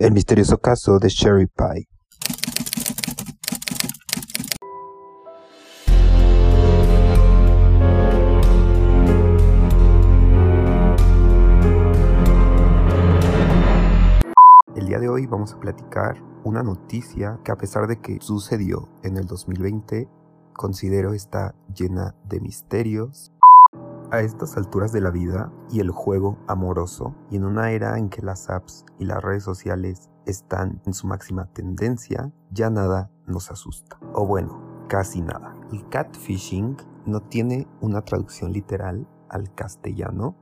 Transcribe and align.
El 0.00 0.12
misterioso 0.12 0.56
caso 0.56 0.98
de 0.98 1.10
Sherry 1.10 1.46
Pie. 1.46 1.86
El 14.74 14.86
día 14.86 14.98
de 14.98 15.10
hoy 15.10 15.26
vamos 15.26 15.52
a 15.52 15.60
platicar 15.60 16.16
una 16.44 16.62
noticia 16.62 17.38
que 17.44 17.52
a 17.52 17.58
pesar 17.58 17.86
de 17.86 18.00
que 18.00 18.16
sucedió 18.22 18.88
en 19.02 19.18
el 19.18 19.26
2020, 19.26 20.08
considero 20.54 21.12
está 21.12 21.54
llena 21.74 22.14
de 22.24 22.40
misterios. 22.40 23.34
A 24.12 24.22
estas 24.22 24.56
alturas 24.56 24.90
de 24.90 25.00
la 25.00 25.10
vida 25.10 25.52
y 25.70 25.78
el 25.78 25.90
juego 25.92 26.36
amoroso, 26.48 27.14
y 27.30 27.36
en 27.36 27.44
una 27.44 27.70
era 27.70 27.96
en 27.96 28.08
que 28.08 28.22
las 28.22 28.50
apps 28.50 28.84
y 28.98 29.04
las 29.04 29.22
redes 29.22 29.44
sociales 29.44 30.10
están 30.26 30.82
en 30.84 30.94
su 30.94 31.06
máxima 31.06 31.46
tendencia, 31.52 32.32
ya 32.50 32.70
nada 32.70 33.12
nos 33.28 33.52
asusta. 33.52 34.00
O 34.12 34.26
bueno, 34.26 34.60
casi 34.88 35.20
nada. 35.20 35.54
El 35.70 35.88
catfishing 35.90 36.76
no 37.06 37.20
tiene 37.20 37.68
una 37.80 38.02
traducción 38.02 38.52
literal 38.52 39.06
al 39.28 39.54
castellano, 39.54 40.34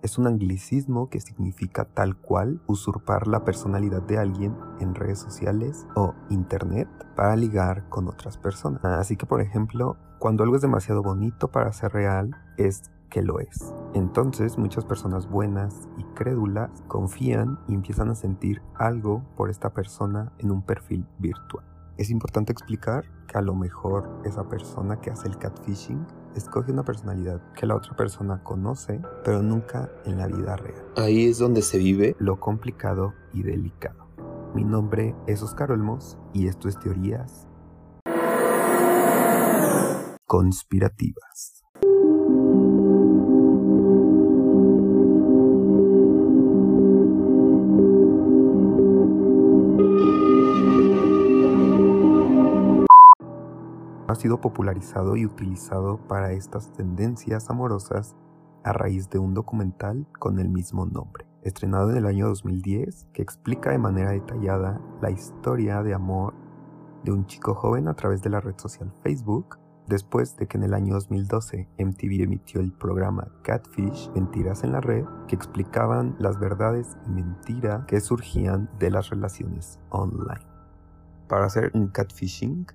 es 0.00 0.16
un 0.16 0.26
anglicismo 0.26 1.10
que 1.10 1.20
significa 1.20 1.84
tal 1.84 2.16
cual 2.16 2.62
usurpar 2.66 3.28
la 3.28 3.44
personalidad 3.44 4.02
de 4.02 4.18
alguien 4.18 4.56
en 4.80 4.94
redes 4.94 5.18
sociales 5.18 5.86
o 5.94 6.14
internet 6.30 6.88
para 7.14 7.36
ligar 7.36 7.88
con 7.90 8.08
otras 8.08 8.38
personas. 8.38 8.82
Así 8.84 9.16
que 9.16 9.26
por 9.26 9.42
ejemplo, 9.42 9.98
cuando 10.18 10.42
algo 10.44 10.56
es 10.56 10.62
demasiado 10.62 11.02
bonito 11.02 11.50
para 11.52 11.72
ser 11.72 11.92
real, 11.92 12.34
es 12.56 12.90
que 13.12 13.22
lo 13.22 13.38
es. 13.38 13.74
Entonces 13.92 14.56
muchas 14.56 14.86
personas 14.86 15.28
buenas 15.28 15.88
y 15.98 16.04
crédulas 16.14 16.70
confían 16.88 17.58
y 17.68 17.74
empiezan 17.74 18.08
a 18.08 18.14
sentir 18.14 18.62
algo 18.74 19.22
por 19.36 19.50
esta 19.50 19.70
persona 19.70 20.32
en 20.38 20.50
un 20.50 20.62
perfil 20.62 21.06
virtual. 21.18 21.64
Es 21.98 22.08
importante 22.08 22.52
explicar 22.52 23.04
que 23.28 23.36
a 23.36 23.42
lo 23.42 23.54
mejor 23.54 24.08
esa 24.24 24.48
persona 24.48 24.98
que 25.00 25.10
hace 25.10 25.28
el 25.28 25.36
catfishing 25.36 26.06
escoge 26.34 26.72
una 26.72 26.84
personalidad 26.84 27.42
que 27.52 27.66
la 27.66 27.76
otra 27.76 27.94
persona 27.94 28.42
conoce, 28.42 29.02
pero 29.22 29.42
nunca 29.42 29.90
en 30.06 30.16
la 30.16 30.26
vida 30.26 30.56
real. 30.56 30.82
Ahí 30.96 31.26
es 31.26 31.38
donde 31.38 31.60
se 31.60 31.76
vive 31.76 32.16
Lo 32.18 32.40
complicado 32.40 33.12
y 33.34 33.42
delicado. 33.42 34.08
Mi 34.54 34.64
nombre 34.64 35.14
es 35.26 35.42
Oscar 35.42 35.70
Olmos 35.70 36.16
y 36.32 36.46
esto 36.46 36.66
es 36.66 36.78
Teorías 36.78 37.46
Conspirativas. 40.26 41.61
Ha 54.12 54.16
sido 54.16 54.40
popularizado 54.40 55.16
y 55.16 55.26
utilizado 55.26 55.98
para 56.06 56.32
estas 56.32 56.72
tendencias 56.72 57.50
amorosas 57.50 58.14
a 58.62 58.72
raíz 58.72 59.10
de 59.10 59.18
un 59.18 59.34
documental 59.34 60.06
con 60.18 60.38
el 60.38 60.48
mismo 60.48 60.86
nombre, 60.86 61.26
estrenado 61.42 61.90
en 61.90 61.96
el 61.96 62.06
año 62.06 62.28
2010, 62.28 63.08
que 63.12 63.22
explica 63.22 63.70
de 63.70 63.78
manera 63.78 64.12
detallada 64.12 64.80
la 65.00 65.10
historia 65.10 65.82
de 65.82 65.94
amor 65.94 66.34
de 67.04 67.12
un 67.12 67.26
chico 67.26 67.54
joven 67.54 67.88
a 67.88 67.94
través 67.94 68.22
de 68.22 68.30
la 68.30 68.40
red 68.40 68.54
social 68.58 68.92
Facebook, 69.02 69.58
después 69.88 70.36
de 70.36 70.46
que 70.46 70.58
en 70.58 70.62
el 70.62 70.74
año 70.74 70.94
2012 70.94 71.68
MTV 71.78 72.22
emitió 72.22 72.60
el 72.60 72.72
programa 72.72 73.28
Catfish, 73.42 74.10
Mentiras 74.14 74.62
en 74.62 74.72
la 74.72 74.80
Red, 74.80 75.04
que 75.26 75.34
explicaban 75.34 76.14
las 76.18 76.38
verdades 76.38 76.96
y 77.06 77.10
mentiras 77.10 77.84
que 77.86 78.00
surgían 78.00 78.70
de 78.78 78.90
las 78.90 79.10
relaciones 79.10 79.80
online. 79.90 80.46
Para 81.28 81.46
hacer 81.46 81.72
un 81.74 81.88
catfishing, 81.88 82.66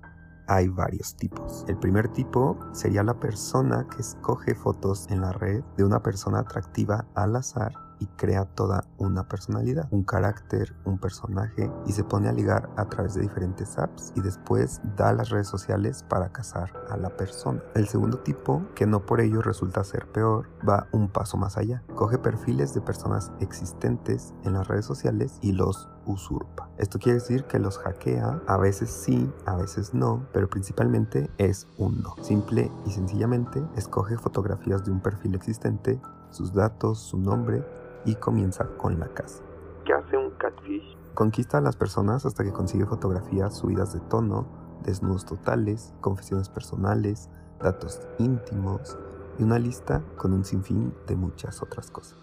hay 0.48 0.68
varios 0.68 1.14
tipos. 1.14 1.64
El 1.68 1.78
primer 1.78 2.08
tipo 2.08 2.58
sería 2.72 3.02
la 3.02 3.20
persona 3.20 3.86
que 3.94 4.02
escoge 4.02 4.54
fotos 4.54 5.06
en 5.10 5.20
la 5.20 5.32
red 5.32 5.62
de 5.76 5.84
una 5.84 6.02
persona 6.02 6.40
atractiva 6.40 7.06
al 7.14 7.36
azar 7.36 7.87
y 8.00 8.06
crea 8.06 8.44
toda 8.44 8.84
una 8.98 9.28
personalidad, 9.28 9.88
un 9.90 10.04
carácter, 10.04 10.74
un 10.84 10.98
personaje 10.98 11.70
y 11.86 11.92
se 11.92 12.04
pone 12.04 12.28
a 12.28 12.32
ligar 12.32 12.68
a 12.76 12.86
través 12.86 13.14
de 13.14 13.22
diferentes 13.22 13.78
apps 13.78 14.12
y 14.16 14.20
después 14.20 14.80
da 14.96 15.12
las 15.12 15.30
redes 15.30 15.48
sociales 15.48 16.04
para 16.08 16.30
cazar 16.30 16.72
a 16.90 16.96
la 16.96 17.10
persona. 17.10 17.62
El 17.74 17.88
segundo 17.88 18.18
tipo, 18.18 18.62
que 18.74 18.86
no 18.86 19.04
por 19.04 19.20
ello 19.20 19.42
resulta 19.42 19.84
ser 19.84 20.06
peor, 20.06 20.48
va 20.68 20.86
un 20.92 21.08
paso 21.08 21.36
más 21.36 21.56
allá. 21.56 21.82
Coge 21.94 22.18
perfiles 22.18 22.74
de 22.74 22.80
personas 22.80 23.32
existentes 23.40 24.34
en 24.44 24.54
las 24.54 24.68
redes 24.68 24.84
sociales 24.84 25.38
y 25.40 25.52
los 25.52 25.88
usurpa. 26.06 26.68
Esto 26.78 26.98
quiere 26.98 27.18
decir 27.18 27.44
que 27.44 27.58
los 27.58 27.78
hackea, 27.78 28.40
a 28.46 28.56
veces 28.56 28.90
sí, 28.90 29.30
a 29.46 29.56
veces 29.56 29.94
no, 29.94 30.26
pero 30.32 30.48
principalmente 30.48 31.30
es 31.38 31.66
un 31.76 32.02
no. 32.02 32.14
Simple 32.22 32.70
y 32.86 32.90
sencillamente 32.90 33.62
escoge 33.76 34.16
fotografías 34.16 34.84
de 34.84 34.90
un 34.90 35.00
perfil 35.00 35.34
existente, 35.34 36.00
sus 36.30 36.52
datos, 36.52 36.98
su 36.98 37.18
nombre 37.18 37.64
y 38.04 38.14
comienza 38.16 38.66
con 38.76 38.98
la 38.98 39.08
casa. 39.08 39.42
¿Qué 39.84 39.92
hace 39.92 40.16
un 40.16 40.30
catfish? 40.32 40.96
Conquista 41.14 41.58
a 41.58 41.60
las 41.60 41.76
personas 41.76 42.26
hasta 42.26 42.44
que 42.44 42.52
consigue 42.52 42.86
fotografías 42.86 43.56
subidas 43.56 43.92
de 43.92 44.00
tono, 44.00 44.46
desnudos 44.84 45.24
totales, 45.24 45.94
confesiones 46.00 46.48
personales, 46.48 47.28
datos 47.60 48.00
íntimos 48.18 48.96
y 49.38 49.42
una 49.42 49.58
lista 49.58 50.02
con 50.16 50.32
un 50.32 50.44
sinfín 50.44 50.94
de 51.06 51.16
muchas 51.16 51.62
otras 51.62 51.90
cosas. 51.90 52.18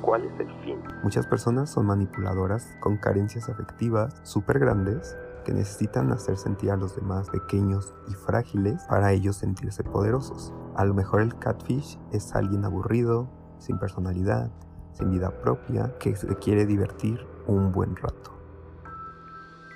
¿Cuál 0.00 0.24
es 0.24 0.40
el 0.40 0.48
fin? 0.64 0.78
Muchas 1.02 1.26
personas 1.26 1.70
son 1.70 1.86
manipuladoras 1.86 2.66
con 2.80 2.96
carencias 2.96 3.48
afectivas 3.48 4.14
súper 4.22 4.58
grandes 4.58 5.16
que 5.44 5.52
necesitan 5.52 6.12
hacer 6.12 6.36
sentir 6.36 6.70
a 6.70 6.76
los 6.76 6.96
demás 6.96 7.28
pequeños 7.30 7.94
y 8.08 8.14
frágiles 8.14 8.82
para 8.84 9.12
ellos 9.12 9.36
sentirse 9.36 9.84
poderosos. 9.84 10.52
A 10.74 10.84
lo 10.84 10.94
mejor 10.94 11.20
el 11.20 11.38
catfish 11.38 11.98
es 12.12 12.34
alguien 12.34 12.64
aburrido, 12.64 13.28
sin 13.58 13.78
personalidad, 13.78 14.50
sin 14.92 15.10
vida 15.10 15.30
propia, 15.30 15.94
que 15.98 16.14
se 16.16 16.34
quiere 16.36 16.66
divertir 16.66 17.26
un 17.46 17.72
buen 17.72 17.96
rato. 17.96 18.30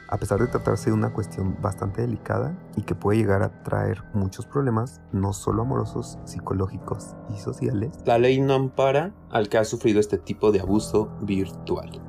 A 0.08 0.18
pesar 0.18 0.38
de 0.38 0.46
tratarse 0.46 0.90
de 0.90 0.94
una 0.94 1.12
cuestión 1.12 1.56
bastante 1.60 2.02
delicada 2.02 2.56
y 2.76 2.82
que 2.82 2.94
puede 2.94 3.18
llegar 3.18 3.42
a 3.42 3.62
traer 3.62 4.04
muchos 4.12 4.46
problemas, 4.46 5.00
no 5.12 5.32
solo 5.32 5.62
amorosos, 5.62 6.18
psicológicos 6.24 7.16
y 7.34 7.38
sociales, 7.38 7.90
La 8.04 8.18
ley 8.18 8.40
no 8.40 8.54
ampara 8.54 9.12
al 9.30 9.48
que 9.48 9.58
ha 9.58 9.64
sufrido 9.64 9.98
este 9.98 10.18
tipo 10.18 10.52
de 10.52 10.60
abuso 10.60 11.10
virtual. 11.22 12.00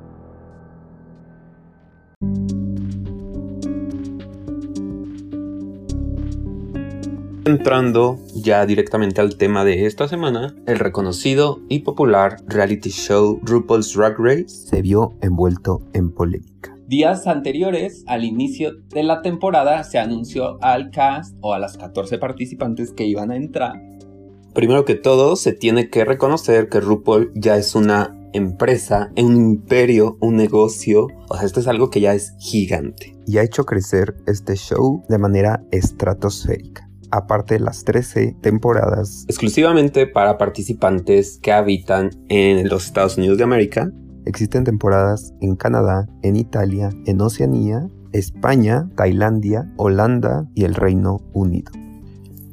Entrando 7.46 8.18
ya 8.34 8.66
directamente 8.66 9.20
al 9.20 9.36
tema 9.36 9.64
de 9.64 9.86
esta 9.86 10.08
semana, 10.08 10.56
el 10.66 10.80
reconocido 10.80 11.60
y 11.68 11.78
popular 11.78 12.38
reality 12.48 12.90
show 12.90 13.38
RuPaul's 13.44 13.94
Drag 13.94 14.16
Race 14.18 14.48
se 14.48 14.82
vio 14.82 15.16
envuelto 15.22 15.80
en 15.92 16.10
polémica. 16.10 16.76
Días 16.88 17.28
anteriores 17.28 18.02
al 18.08 18.24
inicio 18.24 18.72
de 18.88 19.04
la 19.04 19.22
temporada 19.22 19.84
se 19.84 20.00
anunció 20.00 20.58
al 20.60 20.90
cast 20.90 21.36
o 21.40 21.54
a 21.54 21.60
las 21.60 21.76
14 21.76 22.18
participantes 22.18 22.92
que 22.92 23.04
iban 23.04 23.30
a 23.30 23.36
entrar. 23.36 23.80
Primero 24.52 24.84
que 24.84 24.96
todo, 24.96 25.36
se 25.36 25.52
tiene 25.52 25.88
que 25.88 26.04
reconocer 26.04 26.68
que 26.68 26.80
RuPaul 26.80 27.30
ya 27.36 27.56
es 27.56 27.76
una 27.76 28.12
empresa, 28.32 29.12
un 29.16 29.36
imperio, 29.36 30.18
un 30.20 30.34
negocio. 30.34 31.06
O 31.28 31.36
sea, 31.36 31.46
esto 31.46 31.60
es 31.60 31.68
algo 31.68 31.90
que 31.90 32.00
ya 32.00 32.12
es 32.12 32.34
gigante. 32.40 33.16
Y 33.24 33.38
ha 33.38 33.44
hecho 33.44 33.64
crecer 33.64 34.16
este 34.26 34.56
show 34.56 35.04
de 35.08 35.18
manera 35.18 35.62
estratosférica. 35.70 36.85
Aparte 37.10 37.54
de 37.54 37.60
las 37.60 37.84
13 37.84 38.36
temporadas 38.40 39.24
Exclusivamente 39.28 40.06
para 40.06 40.38
participantes 40.38 41.38
que 41.42 41.52
habitan 41.52 42.10
en 42.28 42.68
los 42.68 42.86
Estados 42.86 43.16
Unidos 43.16 43.38
de 43.38 43.44
América. 43.44 43.90
Existen 44.24 44.64
temporadas 44.64 45.32
en 45.40 45.54
Canadá, 45.56 46.06
en 46.22 46.36
Italia, 46.36 46.90
en 47.06 47.20
Oceanía, 47.20 47.88
España, 48.12 48.88
Tailandia, 48.96 49.72
Holanda 49.76 50.48
y 50.54 50.64
el 50.64 50.74
Reino 50.74 51.20
Unido. 51.32 51.70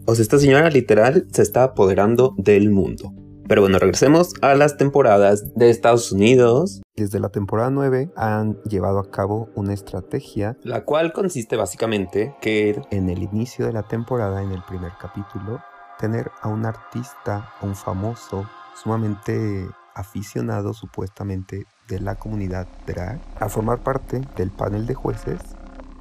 O 0.05 0.15
sea, 0.15 0.21
esta 0.21 0.37
señora 0.37 0.69
literal 0.69 1.27
se 1.31 1.41
está 1.41 1.63
apoderando 1.63 2.35
del 2.37 2.69
mundo. 2.69 3.13
Pero 3.47 3.61
bueno, 3.61 3.77
regresemos 3.77 4.33
a 4.41 4.55
las 4.55 4.77
temporadas 4.77 5.53
de 5.55 5.69
Estados 5.69 6.11
Unidos, 6.11 6.81
Desde 6.95 7.19
la 7.19 7.29
temporada 7.29 7.71
9 7.71 8.11
han 8.15 8.61
llevado 8.63 8.99
a 8.99 9.09
cabo 9.09 9.49
una 9.55 9.73
estrategia 9.73 10.57
la 10.63 10.85
cual 10.85 11.11
consiste 11.11 11.55
básicamente 11.55 12.35
que 12.39 12.79
en 12.91 13.09
el 13.09 13.23
inicio 13.23 13.65
de 13.65 13.73
la 13.73 13.83
temporada, 13.83 14.43
en 14.43 14.51
el 14.51 14.63
primer 14.63 14.91
capítulo, 14.99 15.59
tener 15.97 16.31
a 16.41 16.49
un 16.49 16.65
artista, 16.65 17.49
a 17.59 17.65
un 17.65 17.75
famoso, 17.75 18.47
sumamente 18.75 19.67
aficionado 19.95 20.73
supuestamente 20.73 21.65
de 21.87 21.99
la 21.99 22.15
comunidad 22.15 22.67
drag, 22.85 23.19
a 23.39 23.49
formar 23.49 23.79
parte 23.79 24.21
del 24.35 24.51
panel 24.51 24.85
de 24.85 24.93
jueces. 24.93 25.41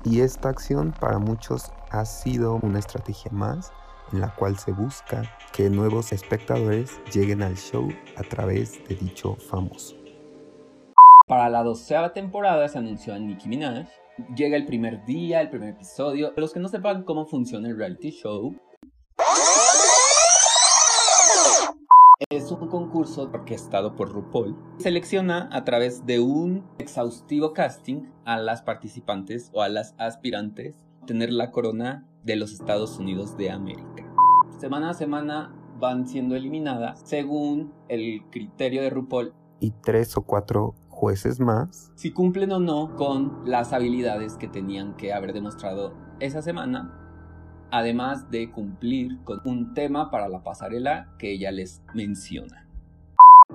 Y 0.05 0.21
esta 0.21 0.49
acción 0.49 0.95
para 0.99 1.19
muchos 1.19 1.73
ha 1.91 2.05
sido 2.05 2.59
una 2.63 2.79
estrategia 2.79 3.31
más 3.33 3.73
en 4.13 4.21
la 4.21 4.35
cual 4.35 4.59
se 4.59 4.73
busca 4.73 5.23
que 5.53 5.71
nuevos 5.71 6.13
espectadores 6.13 7.01
lleguen 7.13 7.43
al 7.43 7.57
show 7.57 7.89
a 8.17 8.23
través 8.23 8.87
de 8.89 8.95
dicho 8.97 9.35
famoso. 9.37 9.97
Para 11.27 11.49
la 11.49 11.63
doceava 11.63 12.13
temporada 12.13 12.69
se 12.69 12.79
anunció 12.79 13.15
a 13.15 13.19
Nicki 13.19 13.49
Minaj. 13.49 13.89
Llega 14.37 14.57
el 14.57 14.67
primer 14.67 15.05
día, 15.05 15.41
el 15.41 15.49
primer 15.49 15.71
episodio. 15.71 16.33
Los 16.37 16.53
que 16.53 16.61
no 16.61 16.69
sepan 16.69 17.05
cómo 17.05 17.27
funciona 17.27 17.69
el 17.69 17.77
reality 17.77 18.11
show, 18.11 18.55
Es 22.31 22.51
un 22.51 22.69
concurso 22.69 23.23
orquestado 23.33 23.95
por 23.95 24.11
RuPaul. 24.11 24.57
Selecciona 24.79 25.49
a 25.53 25.65
través 25.65 26.07
de 26.07 26.21
un 26.21 26.65
exhaustivo 26.79 27.53
casting 27.53 28.11
a 28.25 28.39
las 28.39 28.63
participantes 28.63 29.51
o 29.53 29.61
a 29.61 29.69
las 29.69 29.95
aspirantes 29.99 30.77
tener 31.07 31.33
la 31.33 31.51
corona 31.51 32.07
de 32.25 32.37
los 32.37 32.53
Estados 32.53 32.99
Unidos 32.99 33.37
de 33.37 33.51
América. 33.51 34.07
Semana 34.59 34.91
a 34.91 34.95
semana 34.95 35.55
van 35.79 36.07
siendo 36.07 36.37
eliminadas 36.37 37.01
según 37.05 37.73
el 37.89 38.23
criterio 38.31 38.83
de 38.83 38.91
RuPaul. 38.91 39.33
Y 39.61 39.73
tres 39.83 40.17
o 40.17 40.23
cuatro 40.23 40.75
jueces 40.89 41.41
más. 41.41 41.91
Si 41.95 42.13
cumplen 42.13 42.53
o 42.53 42.61
no 42.61 42.95
con 42.97 43.43
las 43.45 43.73
habilidades 43.73 44.37
que 44.37 44.49
tenían 44.49 44.97
que 44.97 45.13
haber 45.13 45.33
demostrado 45.33 45.95
esa 46.21 46.43
semana 46.43 46.99
además 47.73 48.31
de 48.31 48.53
cumplir 48.53 49.19
con 49.25 49.41
un 49.45 49.73
tema 49.73 50.11
para 50.11 50.29
la 50.29 50.45
pasarela 50.45 51.09
que 51.19 51.33
ella 51.33 51.51
les 51.51 51.83
menciona. 51.95 52.69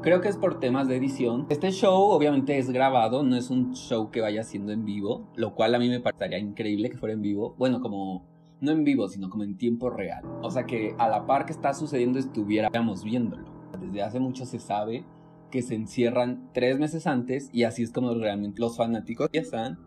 Creo 0.02 0.22
que 0.22 0.28
es 0.28 0.38
por 0.38 0.60
temas 0.60 0.88
de 0.88 0.98
edición. 0.98 1.46
Este 1.50 1.72
show 1.72 2.10
obviamente 2.10 2.58
es 2.58 2.70
grabado, 2.72 3.24
no 3.24 3.36
es 3.36 3.50
un 3.50 3.74
show 3.74 4.10
que 4.12 4.22
vaya 4.22 4.44
siendo 4.44 4.72
en 4.72 4.86
vivo, 4.86 5.32
lo 5.36 5.54
cual 5.54 5.76
a 5.76 5.80
mí 5.80 5.88
me 5.88 6.00
parecería 6.00 6.40
increíble 6.40 6.90
que 6.90 6.98
fuera 6.98 7.14
en 7.14 7.22
vivo. 7.22 7.56
Bueno, 7.58 7.80
como 7.80 8.26
no 8.62 8.72
en 8.72 8.84
vivo, 8.84 9.08
sino 9.08 9.30
como 9.30 9.44
en 9.44 9.58
tiempo 9.58 9.90
real. 9.90 10.24
O 10.42 10.52
sea 10.52 10.66
que 10.66 10.96
a 10.98 11.08
la 11.10 11.26
par 11.26 11.46
que 11.46 11.54
está 11.54 11.74
sucediendo 11.74 12.20
estuviéramos 12.20 13.04
viéndolo. 13.04 13.46
Desde 13.80 14.02
hace 14.02 14.20
mucho 14.20 14.46
se 14.46 14.60
sabe 14.60 15.06
que 15.52 15.62
se 15.62 15.76
encierran 15.76 16.50
tres 16.54 16.80
meses 16.80 17.08
antes 17.08 17.50
y 17.54 17.64
así 17.64 17.84
es 17.84 17.92
como 17.92 18.14
realmente 18.14 18.60
los 18.60 18.78
fanáticos 18.78 19.30
están 19.32 19.80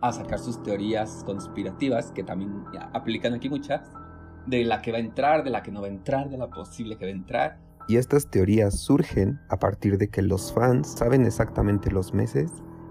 a 0.00 0.12
sacar 0.12 0.38
sus 0.38 0.62
teorías 0.62 1.22
conspirativas, 1.24 2.12
que 2.12 2.22
también 2.22 2.64
aplican 2.92 3.32
aquí 3.32 3.48
muchas, 3.48 3.90
de 4.46 4.64
la 4.64 4.82
que 4.82 4.92
va 4.92 4.98
a 4.98 5.00
entrar, 5.00 5.44
de 5.44 5.50
la 5.50 5.62
que 5.62 5.72
no 5.72 5.80
va 5.80 5.86
a 5.86 5.90
entrar, 5.90 6.28
de 6.28 6.36
la 6.36 6.48
posible 6.50 6.96
que 6.96 7.06
va 7.06 7.10
a 7.10 7.14
entrar. 7.14 7.58
Y 7.88 7.96
estas 7.96 8.30
teorías 8.30 8.78
surgen 8.78 9.40
a 9.48 9.58
partir 9.58 9.98
de 9.98 10.08
que 10.08 10.22
los 10.22 10.52
fans 10.52 10.88
saben 10.88 11.24
exactamente 11.24 11.90
los 11.90 12.12
meses 12.12 12.50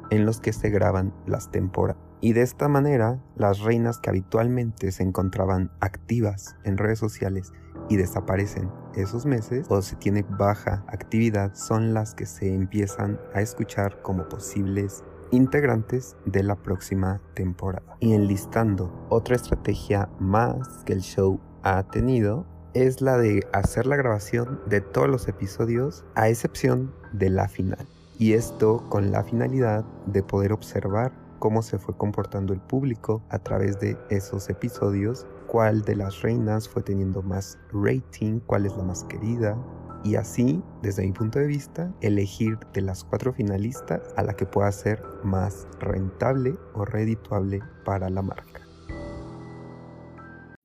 en 0.10 0.26
los 0.26 0.40
que 0.40 0.54
se 0.54 0.70
graban 0.70 1.14
las 1.26 1.52
temporadas. 1.52 2.13
Y 2.24 2.32
de 2.32 2.42
esta 2.42 2.70
manera, 2.70 3.22
las 3.36 3.60
reinas 3.60 4.00
que 4.00 4.10
habitualmente 4.10 4.94
se 4.94 5.04
encontraban 5.04 5.72
activas 5.82 6.56
en 6.64 6.78
redes 6.78 6.98
sociales 6.98 7.52
y 7.90 7.98
desaparecen 7.98 8.72
esos 8.96 9.26
meses 9.26 9.66
o 9.68 9.82
se 9.82 9.98
tiene 9.98 10.26
baja 10.30 10.86
actividad 10.88 11.54
son 11.54 11.94
las 11.94 12.16
que 12.16 12.26
se 12.26 12.48
empiezan 12.56 13.20
a 13.34 13.42
escuchar 13.42 14.02
como 14.02 14.30
posibles 14.30 15.04
integrantes 15.32 16.16
de 16.26 16.44
la 16.44 16.56
próxima 16.56 17.20
temporada. 17.34 17.98
Y 18.00 18.14
enlistando 18.14 19.06
otra 19.10 19.36
estrategia 19.36 20.08
más 20.18 20.86
que 20.86 20.94
el 20.94 21.02
show 21.02 21.42
ha 21.62 21.84
tenido 21.90 22.46
es 22.74 23.02
la 23.02 23.18
de 23.18 23.46
hacer 23.52 23.86
la 23.86 23.98
grabación 23.98 24.62
de 24.66 24.80
todos 24.80 25.10
los 25.10 25.28
episodios 25.28 26.06
a 26.16 26.30
excepción 26.30 26.96
de 27.12 27.30
la 27.30 27.50
final. 27.50 27.86
Y 28.18 28.32
esto 28.32 28.88
con 28.88 29.12
la 29.12 29.26
finalidad 29.26 29.84
de 30.06 30.24
poder 30.24 30.54
observar 30.54 31.23
cómo 31.44 31.62
se 31.62 31.78
fue 31.78 31.98
comportando 31.98 32.54
el 32.54 32.62
público 32.62 33.22
a 33.28 33.38
través 33.38 33.78
de 33.78 33.98
esos 34.10 34.50
episodios, 34.50 35.28
cuál 35.46 35.82
de 35.82 35.98
las 35.98 36.22
reinas 36.22 36.70
fue 36.70 36.84
teniendo 36.84 37.22
más 37.22 37.60
rating, 37.74 38.40
cuál 38.40 38.66
es 38.66 38.78
la 38.78 38.84
más 38.84 39.04
querida, 39.04 39.58
y 40.06 40.16
así, 40.16 40.64
desde 40.82 41.06
mi 41.06 41.12
punto 41.12 41.40
de 41.40 41.48
vista, 41.48 41.94
elegir 42.00 42.58
de 42.74 42.80
las 42.80 43.04
cuatro 43.04 43.34
finalistas 43.34 44.14
a 44.16 44.24
la 44.24 44.36
que 44.36 44.46
pueda 44.46 44.72
ser 44.72 45.04
más 45.26 45.68
rentable 45.82 46.56
o 46.76 46.86
redituable 46.86 47.60
para 47.84 48.10
la 48.10 48.22
marca. 48.22 48.62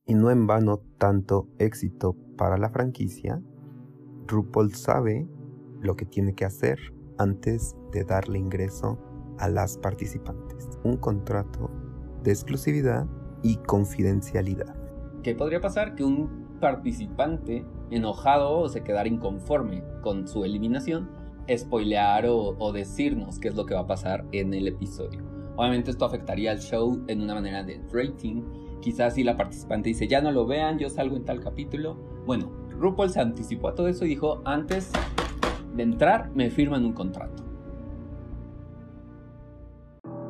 Y 0.07 0.15
no 0.15 0.31
en 0.31 0.47
vano 0.47 0.79
tanto 0.97 1.49
éxito 1.59 2.15
para 2.37 2.57
la 2.57 2.71
franquicia, 2.71 3.43
RuPaul 4.29 4.77
sabe 4.77 5.29
lo 5.81 5.97
que 5.97 6.07
tiene 6.07 6.37
que 6.37 6.45
hacer 6.45 6.79
antes 7.19 7.75
de 7.91 8.05
darle 8.05 8.39
ingreso 8.39 8.97
a 9.39 9.49
las 9.49 9.77
participantes. 9.79 10.58
Un 10.85 10.97
contrato 10.97 11.71
de 12.23 12.31
exclusividad 12.31 13.07
y 13.43 13.57
confidencialidad. 13.57 14.75
¿Qué 15.23 15.35
podría 15.35 15.61
pasar? 15.61 15.95
Que 15.95 16.05
un 16.05 16.49
participante 16.61 17.65
enojado 17.91 18.59
o 18.59 18.69
se 18.69 18.83
quedara 18.83 19.09
inconforme 19.09 19.83
con 20.03 20.29
su 20.29 20.45
eliminación, 20.45 21.09
spoilear 21.51 22.27
o, 22.29 22.73
decirnos 22.73 23.39
qué 23.39 23.49
es 23.49 23.55
lo 23.55 23.65
que 23.65 23.75
va 23.75 23.81
a 23.81 23.87
pasar 23.87 24.25
en 24.33 24.53
el 24.55 24.69
episodio. 24.69 25.23
Obviamente 25.57 25.91
esto 25.91 26.05
afectaría 26.05 26.53
al 26.53 26.61
show 26.61 27.03
en 27.09 27.23
una 27.23 27.35
manera 27.35 27.65
de 27.65 27.81
rating. 27.93 28.43
Quizás 28.81 29.15
si 29.15 29.25
la 29.25 29.37
participante 29.37 29.89
dice, 29.89 30.07
ya 30.07 30.21
no 30.21 30.31
lo 30.31 30.47
vean, 30.47 30.79
yo 30.79 30.89
salgo 30.89 31.17
en 31.17 31.25
tal 31.25 31.41
capítulo. 31.41 31.97
Bueno, 32.27 32.51
RuPaul 32.79 33.11
se 33.11 33.21
anticipó 33.21 33.69
a 33.69 33.75
todo 33.75 33.89
eso 33.89 34.05
y 34.05 34.11
dijo, 34.11 34.41
antes 34.45 34.93
de 35.75 35.83
entrar 35.83 36.31
me 36.35 36.51
firman 36.51 36.85
un 36.85 36.93
contrato. 36.93 37.48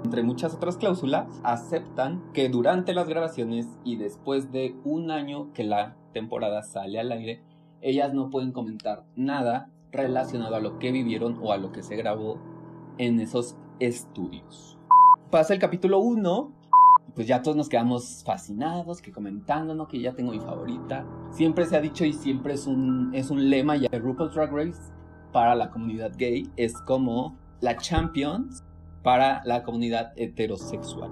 Entre 0.04 0.22
muchas 0.22 0.54
otras 0.54 0.76
cláusulas, 0.76 1.26
aceptan 1.42 2.22
que 2.32 2.48
durante 2.48 2.94
las 2.94 3.08
grabaciones 3.08 3.66
y 3.84 3.96
después 3.96 4.52
de 4.52 4.76
un 4.84 5.10
año 5.10 5.52
que 5.52 5.64
la 5.64 5.96
temporada 6.12 6.62
sale 6.62 7.00
al 7.00 7.12
aire, 7.12 7.42
ellas 7.80 8.14
no 8.14 8.30
pueden 8.30 8.52
comentar 8.52 9.04
nada 9.16 9.70
relacionado 9.92 10.56
a 10.56 10.60
lo 10.60 10.78
que 10.78 10.92
vivieron 10.92 11.38
o 11.42 11.52
a 11.52 11.58
lo 11.58 11.72
que 11.72 11.82
se 11.82 11.96
grabó 11.96 12.38
en 12.98 13.20
esos 13.20 13.56
estudios. 13.80 14.78
Pasa 15.30 15.54
el 15.54 15.60
capítulo 15.60 15.98
1, 15.98 16.52
pues 17.14 17.26
ya 17.26 17.42
todos 17.42 17.56
nos 17.56 17.68
quedamos 17.68 18.22
fascinados, 18.24 19.02
que 19.02 19.12
comentando, 19.12 19.74
¿no? 19.74 19.88
Que 19.88 20.00
ya 20.00 20.14
tengo 20.14 20.32
mi 20.32 20.40
favorita. 20.40 21.06
Siempre 21.30 21.66
se 21.66 21.76
ha 21.76 21.80
dicho 21.80 22.04
y 22.04 22.12
siempre 22.12 22.54
es 22.54 22.66
un, 22.66 23.10
es 23.14 23.30
un 23.30 23.50
lema 23.50 23.76
ya 23.76 23.88
de 23.88 23.98
RuPaul's 23.98 24.34
Drag 24.34 24.52
Race 24.52 24.92
para 25.32 25.54
la 25.54 25.70
comunidad 25.70 26.12
gay. 26.16 26.50
Es 26.56 26.80
como 26.82 27.36
la 27.60 27.76
Champions 27.76 28.64
para 29.08 29.40
la 29.46 29.62
comunidad 29.62 30.12
heterosexual. 30.16 31.10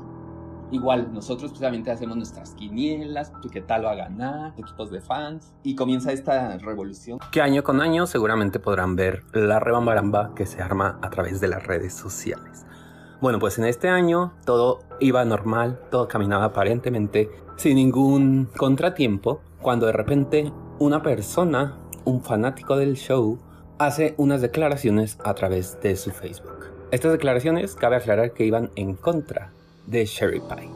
Igual, 0.71 1.15
nosotros 1.15 1.51
precisamente 1.51 1.91
hacemos 1.91 2.19
nuestras 2.19 2.55
quinielas, 2.55 3.33
qué 3.51 3.63
tal 3.63 3.87
va 3.87 3.93
a 3.93 3.95
ganar, 3.95 4.53
equipos 4.59 4.91
de 4.91 5.01
fans, 5.01 5.55
y 5.63 5.75
comienza 5.75 6.13
esta 6.13 6.59
revolución. 6.59 7.19
Que 7.33 7.41
año 7.41 7.65
con 7.65 7.81
año 7.81 8.07
seguramente 8.07 8.61
podrán 8.61 8.97
ver 8.97 9.25
la 9.33 9.61
rebambaramba 9.61 10.35
que 10.35 10.45
se 10.45 10.61
arma 10.61 10.99
a 11.01 11.09
través 11.09 11.41
de 11.41 11.49
las 11.49 11.67
redes 11.67 11.95
sociales. 11.95 12.67
Bueno, 13.23 13.39
pues 13.39 13.59
en 13.59 13.65
este 13.65 13.89
año 13.89 14.35
todo 14.45 14.81
iba 15.01 15.25
normal, 15.25 15.81
todo 15.91 16.07
caminaba 16.07 16.45
aparentemente 16.45 17.31
sin 17.57 17.77
ningún 17.77 18.51
contratiempo, 18.59 19.41
cuando 19.63 19.87
de 19.87 19.93
repente 19.93 20.53
una 20.79 21.01
persona, 21.03 21.79
un 22.05 22.23
fanático 22.23 22.77
del 22.77 22.97
show, 22.97 23.39
hace 23.79 24.15
unas 24.19 24.43
declaraciones 24.43 25.17
a 25.25 25.33
través 25.33 25.81
de 25.81 25.97
su 25.97 26.11
Facebook. 26.11 26.76
Estas 26.97 27.13
declaraciones 27.13 27.75
cabe 27.75 27.97
aclarar 27.97 28.33
que 28.33 28.47
iban 28.47 28.71
en 28.75 28.95
contra 28.95 29.53
de 29.87 30.07
Sherry 30.07 30.41
Pie. 30.41 30.71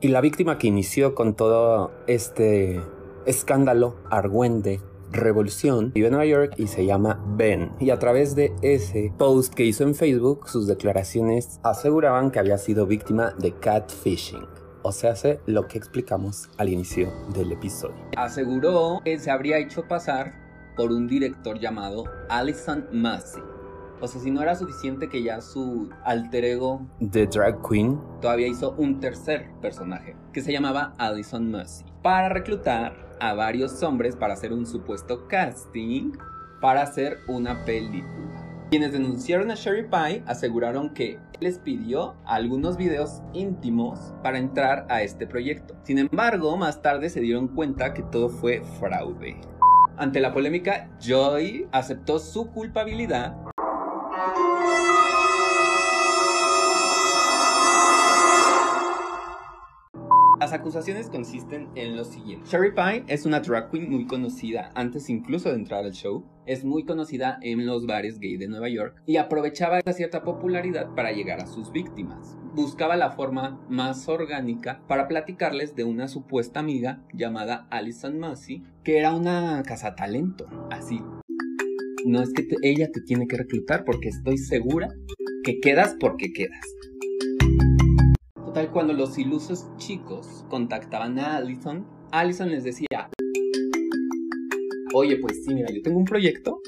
Y 0.00 0.08
la 0.08 0.22
víctima 0.22 0.56
que 0.56 0.68
inició 0.68 1.14
con 1.14 1.34
todo 1.34 1.90
este 2.06 2.80
escándalo, 3.26 3.96
argüende, 4.08 4.80
revolución, 5.12 5.92
vive 5.94 6.06
en 6.06 6.12
Nueva 6.14 6.24
York 6.24 6.54
y 6.56 6.68
se 6.68 6.86
llama 6.86 7.22
Ben. 7.36 7.72
Y 7.80 7.90
a 7.90 7.98
través 7.98 8.34
de 8.34 8.54
ese 8.62 9.12
post 9.18 9.52
que 9.52 9.64
hizo 9.64 9.84
en 9.84 9.94
Facebook, 9.94 10.48
sus 10.48 10.66
declaraciones 10.66 11.60
aseguraban 11.64 12.30
que 12.30 12.38
había 12.38 12.56
sido 12.56 12.86
víctima 12.86 13.34
de 13.36 13.52
catfishing. 13.52 14.46
O 14.80 14.92
sea, 14.92 15.10
hace 15.10 15.40
lo 15.44 15.68
que 15.68 15.76
explicamos 15.76 16.48
al 16.56 16.70
inicio 16.70 17.12
del 17.34 17.52
episodio. 17.52 17.96
Aseguró 18.16 19.02
que 19.04 19.18
se 19.18 19.30
habría 19.30 19.58
hecho 19.58 19.86
pasar 19.86 20.45
por 20.76 20.92
un 20.92 21.06
director 21.06 21.58
llamado 21.58 22.04
Alison 22.28 22.86
Massey 22.92 23.42
o 24.00 24.06
sea, 24.06 24.20
si 24.20 24.30
no 24.30 24.42
era 24.42 24.54
suficiente 24.54 25.08
que 25.08 25.22
ya 25.22 25.40
su 25.40 25.88
alter 26.04 26.44
ego 26.44 26.86
The 27.10 27.26
Drag 27.26 27.66
Queen 27.66 27.98
todavía 28.20 28.48
hizo 28.48 28.74
un 28.76 29.00
tercer 29.00 29.50
personaje 29.62 30.14
que 30.32 30.42
se 30.42 30.52
llamaba 30.52 30.94
Allison 30.98 31.50
Mercy 31.50 31.84
para 32.02 32.28
reclutar 32.28 33.16
a 33.20 33.32
varios 33.32 33.82
hombres 33.82 34.14
para 34.14 34.34
hacer 34.34 34.52
un 34.52 34.66
supuesto 34.66 35.26
casting 35.28 36.12
para 36.60 36.82
hacer 36.82 37.18
una 37.28 37.64
película. 37.64 38.66
Quienes 38.70 38.92
denunciaron 38.92 39.50
a 39.50 39.54
Sherry 39.54 39.88
Pie 39.88 40.22
aseguraron 40.26 40.92
que 40.92 41.18
les 41.40 41.58
pidió 41.58 42.16
algunos 42.26 42.76
videos 42.76 43.22
íntimos 43.32 44.12
para 44.22 44.38
entrar 44.38 44.86
a 44.90 45.02
este 45.02 45.26
proyecto. 45.26 45.76
Sin 45.84 45.98
embargo, 45.98 46.56
más 46.56 46.82
tarde 46.82 47.08
se 47.08 47.20
dieron 47.20 47.48
cuenta 47.48 47.94
que 47.94 48.02
todo 48.02 48.28
fue 48.28 48.62
fraude. 48.80 49.40
Ante 49.98 50.20
la 50.20 50.34
polémica, 50.34 50.90
Joy 51.00 51.68
aceptó 51.72 52.18
su 52.18 52.50
culpabilidad 52.50 53.34
Las 60.46 60.52
acusaciones 60.52 61.10
consisten 61.10 61.66
en 61.74 61.96
lo 61.96 62.04
siguiente. 62.04 62.48
Sherry 62.48 62.72
Pie 62.72 63.02
es 63.08 63.26
una 63.26 63.40
drag 63.40 63.68
queen 63.68 63.90
muy 63.90 64.06
conocida 64.06 64.70
antes 64.76 65.10
incluso 65.10 65.48
de 65.48 65.56
entrar 65.56 65.84
al 65.84 65.90
show. 65.90 66.24
Es 66.46 66.64
muy 66.64 66.84
conocida 66.84 67.40
en 67.42 67.66
los 67.66 67.84
bares 67.84 68.20
gay 68.20 68.36
de 68.36 68.46
Nueva 68.46 68.68
York 68.68 69.02
y 69.06 69.16
aprovechaba 69.16 69.80
esa 69.80 69.92
cierta 69.92 70.22
popularidad 70.22 70.94
para 70.94 71.10
llegar 71.10 71.40
a 71.40 71.48
sus 71.48 71.72
víctimas. 71.72 72.38
Buscaba 72.54 72.94
la 72.94 73.10
forma 73.10 73.60
más 73.68 74.08
orgánica 74.08 74.80
para 74.86 75.08
platicarles 75.08 75.74
de 75.74 75.82
una 75.82 76.06
supuesta 76.06 76.60
amiga 76.60 77.02
llamada 77.12 77.66
Alison 77.70 78.16
Massey, 78.16 78.62
que 78.84 78.98
era 78.98 79.16
una 79.16 79.64
cazatalento, 79.64 80.46
así. 80.70 81.02
No 82.06 82.22
es 82.22 82.32
que 82.32 82.46
ella 82.62 82.88
te 82.92 83.00
tiene 83.00 83.26
que 83.26 83.36
reclutar 83.36 83.82
porque 83.84 84.10
estoy 84.10 84.38
segura 84.38 84.90
que 85.42 85.58
quedas 85.58 85.96
porque 85.98 86.32
quedas. 86.32 86.75
Cuando 88.64 88.94
los 88.94 89.18
ilusos 89.18 89.66
chicos 89.76 90.46
contactaban 90.48 91.18
a 91.18 91.36
Allison, 91.36 91.86
Allison 92.10 92.50
les 92.50 92.64
decía, 92.64 93.10
oye, 94.94 95.18
pues 95.18 95.44
sí, 95.44 95.54
mira, 95.54 95.68
yo 95.70 95.82
tengo 95.82 95.98
un 95.98 96.06
proyecto 96.06 96.62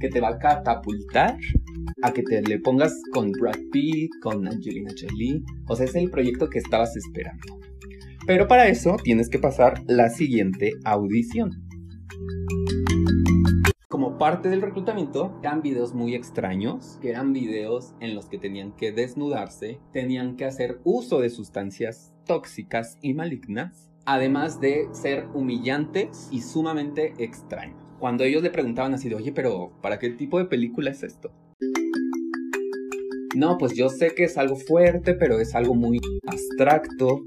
que 0.00 0.08
te 0.08 0.22
va 0.22 0.30
a 0.30 0.38
catapultar 0.38 1.36
a 2.02 2.12
que 2.14 2.22
te 2.22 2.40
le 2.40 2.60
pongas 2.60 2.98
con 3.12 3.30
Brad 3.32 3.58
Pitt, 3.70 4.10
con 4.22 4.48
Angelina 4.48 4.90
Jolie. 4.98 5.42
O 5.68 5.76
sea, 5.76 5.84
es 5.84 5.94
el 5.94 6.10
proyecto 6.10 6.48
que 6.48 6.60
estabas 6.60 6.96
esperando. 6.96 7.60
Pero 8.26 8.48
para 8.48 8.66
eso 8.66 8.96
tienes 9.04 9.28
que 9.28 9.38
pasar 9.38 9.82
la 9.86 10.08
siguiente 10.08 10.72
audición. 10.84 11.50
Como 13.94 14.18
parte 14.18 14.48
del 14.48 14.60
reclutamiento, 14.60 15.38
eran 15.40 15.62
videos 15.62 15.94
muy 15.94 16.16
extraños, 16.16 16.98
que 17.00 17.10
eran 17.10 17.32
videos 17.32 17.94
en 18.00 18.16
los 18.16 18.26
que 18.26 18.38
tenían 18.38 18.72
que 18.72 18.90
desnudarse, 18.90 19.78
tenían 19.92 20.34
que 20.34 20.46
hacer 20.46 20.80
uso 20.82 21.20
de 21.20 21.30
sustancias 21.30 22.12
tóxicas 22.26 22.98
y 23.02 23.14
malignas, 23.14 23.92
además 24.04 24.60
de 24.60 24.88
ser 24.90 25.28
humillantes 25.32 26.26
y 26.32 26.40
sumamente 26.40 27.14
extraños. 27.18 27.78
Cuando 28.00 28.24
ellos 28.24 28.42
le 28.42 28.50
preguntaban 28.50 28.94
así 28.94 29.08
de, 29.08 29.14
oye, 29.14 29.30
pero 29.30 29.70
¿para 29.80 30.00
qué 30.00 30.10
tipo 30.10 30.38
de 30.40 30.46
película 30.46 30.90
es 30.90 31.04
esto? 31.04 31.30
No, 33.36 33.58
pues 33.58 33.76
yo 33.76 33.90
sé 33.90 34.12
que 34.16 34.24
es 34.24 34.36
algo 34.36 34.56
fuerte, 34.56 35.14
pero 35.14 35.38
es 35.38 35.54
algo 35.54 35.76
muy 35.76 36.00
abstracto, 36.26 37.20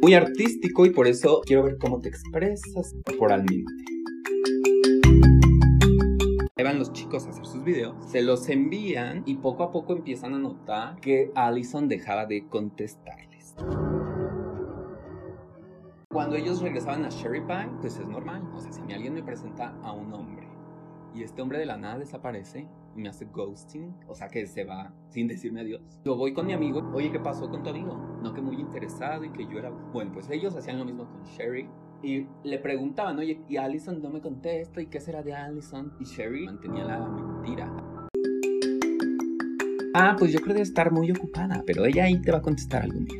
muy 0.00 0.14
artístico 0.14 0.86
y 0.86 0.90
por 0.94 1.08
eso 1.08 1.42
quiero 1.44 1.64
ver 1.64 1.76
cómo 1.76 2.00
te 2.00 2.08
expresas 2.08 2.94
corporalmente. 3.04 3.95
Los 6.74 6.92
chicos 6.92 7.26
a 7.26 7.30
hacer 7.30 7.46
sus 7.46 7.62
videos, 7.62 7.94
se 8.06 8.22
los 8.22 8.48
envían 8.48 9.22
y 9.24 9.36
poco 9.36 9.62
a 9.62 9.70
poco 9.70 9.92
empiezan 9.92 10.34
a 10.34 10.38
notar 10.38 10.96
que 11.00 11.30
Allison 11.36 11.88
dejaba 11.88 12.26
de 12.26 12.48
contestarles. 12.48 13.54
Cuando 16.10 16.34
ellos 16.34 16.60
regresaban 16.60 17.04
a 17.04 17.08
Sherry 17.08 17.40
Pie, 17.40 17.68
pues 17.80 17.98
es 17.98 18.06
normal. 18.06 18.42
O 18.52 18.58
sea, 18.58 18.72
si 18.72 18.82
alguien 18.92 19.14
me 19.14 19.22
presenta 19.22 19.76
a 19.82 19.92
un 19.92 20.12
hombre 20.12 20.48
y 21.14 21.22
este 21.22 21.40
hombre 21.40 21.58
de 21.58 21.66
la 21.66 21.76
nada 21.76 21.98
desaparece 21.98 22.68
y 22.96 23.00
me 23.00 23.08
hace 23.08 23.26
ghosting, 23.26 23.94
o 24.08 24.14
sea 24.14 24.28
que 24.28 24.44
se 24.46 24.64
va 24.64 24.92
sin 25.08 25.28
decirme 25.28 25.60
adiós. 25.60 26.00
Yo 26.04 26.16
voy 26.16 26.34
con 26.34 26.46
mi 26.46 26.52
amigo, 26.52 26.90
oye, 26.92 27.12
¿qué 27.12 27.20
pasó 27.20 27.48
con 27.48 27.62
tu 27.62 27.70
amigo? 27.70 27.96
No, 28.22 28.34
que 28.34 28.42
muy 28.42 28.56
interesado 28.56 29.24
y 29.24 29.30
que 29.30 29.46
yo 29.46 29.60
era... 29.60 29.70
Bueno, 29.70 30.10
pues 30.12 30.28
ellos 30.30 30.54
hacían 30.56 30.78
lo 30.78 30.84
mismo 30.84 31.06
con 31.06 31.22
Sherry 31.22 31.68
y 32.02 32.26
le 32.44 32.58
preguntaban, 32.58 33.18
oye, 33.18 33.40
y 33.48 33.56
Allison 33.56 34.00
no 34.00 34.10
me 34.10 34.20
contesta, 34.20 34.80
¿y 34.80 34.86
qué 34.86 35.00
será 35.00 35.22
de 35.22 35.34
Allison? 35.34 35.92
Y 36.00 36.04
Sherry 36.04 36.44
mantenía 36.44 36.84
la 36.84 37.08
mentira. 37.08 37.70
Ah, 39.94 40.14
pues 40.18 40.32
yo 40.32 40.40
creo 40.40 40.54
que 40.54 40.62
estar 40.62 40.92
muy 40.92 41.10
ocupada, 41.10 41.62
pero 41.66 41.86
ella 41.86 42.04
ahí 42.04 42.20
te 42.20 42.30
va 42.30 42.38
a 42.38 42.42
contestar 42.42 42.82
algún 42.82 43.06
día. 43.06 43.18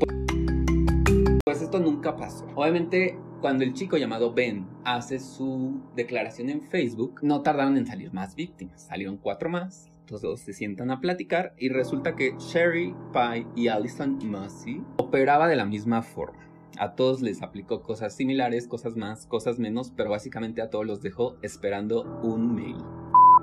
Pues 1.45 1.62
esto 1.62 1.80
nunca 1.80 2.16
pasó. 2.16 2.47
Obviamente, 2.54 3.18
cuando 3.40 3.64
el 3.64 3.73
chico 3.73 3.97
llamado 3.97 4.35
Ben 4.35 4.66
hace 4.85 5.18
su 5.18 5.80
declaración 5.95 6.50
en 6.50 6.62
Facebook, 6.62 7.21
no 7.23 7.42
tardaron 7.42 7.76
en 7.76 7.87
salir 7.87 8.12
más 8.12 8.35
víctimas. 8.35 8.83
Salieron 8.83 9.16
cuatro 9.16 9.49
más. 9.49 9.90
Todos 10.06 10.40
se 10.40 10.52
sientan 10.52 10.90
a 10.90 11.00
platicar 11.00 11.54
y 11.56 11.68
resulta 11.68 12.14
que 12.14 12.35
Sherry 12.38 12.95
Pie 13.12 13.47
y 13.56 13.68
Allison 13.68 14.18
Massey 14.30 14.83
operaba 14.99 15.49
de 15.49 15.56
la 15.56 15.64
misma 15.64 16.02
forma. 16.02 16.46
A 16.78 16.94
todos 16.94 17.23
les 17.23 17.42
aplicó 17.42 17.82
cosas 17.82 18.14
similares, 18.14 18.68
cosas 18.68 18.96
más, 18.96 19.26
cosas 19.26 19.58
menos, 19.58 19.92
pero 19.96 20.11
básicamente 20.11 20.62
a 20.62 20.70
todos 20.70 20.87
los 20.87 21.00
dejó 21.00 21.37
esperando 21.42 22.02
un 22.23 22.54
mail. 22.54 22.76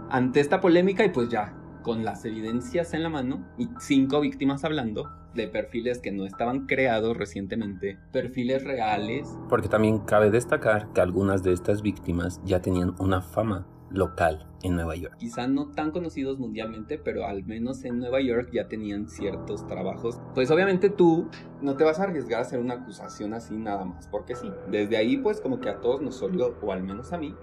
Ante 0.09 0.39
esta 0.39 0.59
polémica 0.59 1.03
y 1.03 1.09
pues 1.09 1.29
ya, 1.29 1.55
con 1.81 2.05
las 2.05 2.25
evidencias 2.25 2.93
en 2.93 3.03
la 3.03 3.09
mano 3.09 3.45
y 3.57 3.69
cinco 3.79 4.21
víctimas 4.21 4.63
hablando 4.63 5.09
de 5.33 5.47
perfiles 5.47 5.99
que 5.99 6.11
no 6.11 6.25
estaban 6.25 6.67
creados 6.67 7.17
recientemente, 7.17 7.97
perfiles 8.11 8.63
reales. 8.63 9.27
Porque 9.49 9.67
también 9.67 9.99
cabe 9.99 10.29
destacar 10.29 10.93
que 10.93 11.01
algunas 11.01 11.43
de 11.43 11.53
estas 11.53 11.81
víctimas 11.81 12.39
ya 12.45 12.61
tenían 12.61 12.95
una 12.99 13.21
fama 13.21 13.67
local 13.93 14.47
en 14.63 14.75
Nueva 14.75 14.95
York. 14.95 15.15
Quizá 15.17 15.47
no 15.47 15.67
tan 15.69 15.91
conocidos 15.91 16.39
mundialmente, 16.39 16.97
pero 16.97 17.25
al 17.25 17.45
menos 17.45 17.85
en 17.85 17.99
Nueva 17.99 18.19
York 18.21 18.49
ya 18.51 18.67
tenían 18.67 19.07
ciertos 19.07 19.65
trabajos. 19.67 20.19
Pues 20.33 20.51
obviamente 20.51 20.89
tú 20.89 21.29
no 21.61 21.77
te 21.77 21.83
vas 21.83 21.99
a 21.99 22.03
arriesgar 22.03 22.39
a 22.39 22.41
hacer 22.41 22.59
una 22.59 22.75
acusación 22.75 23.33
así 23.33 23.55
nada 23.55 23.85
más, 23.85 24.07
porque 24.07 24.35
sí. 24.35 24.51
Desde 24.69 24.97
ahí 24.97 25.17
pues 25.17 25.39
como 25.39 25.59
que 25.59 25.69
a 25.69 25.79
todos 25.79 26.01
nos 26.01 26.21
olió, 26.21 26.55
o 26.61 26.71
al 26.71 26.83
menos 26.83 27.13
a 27.13 27.17
mí, 27.17 27.35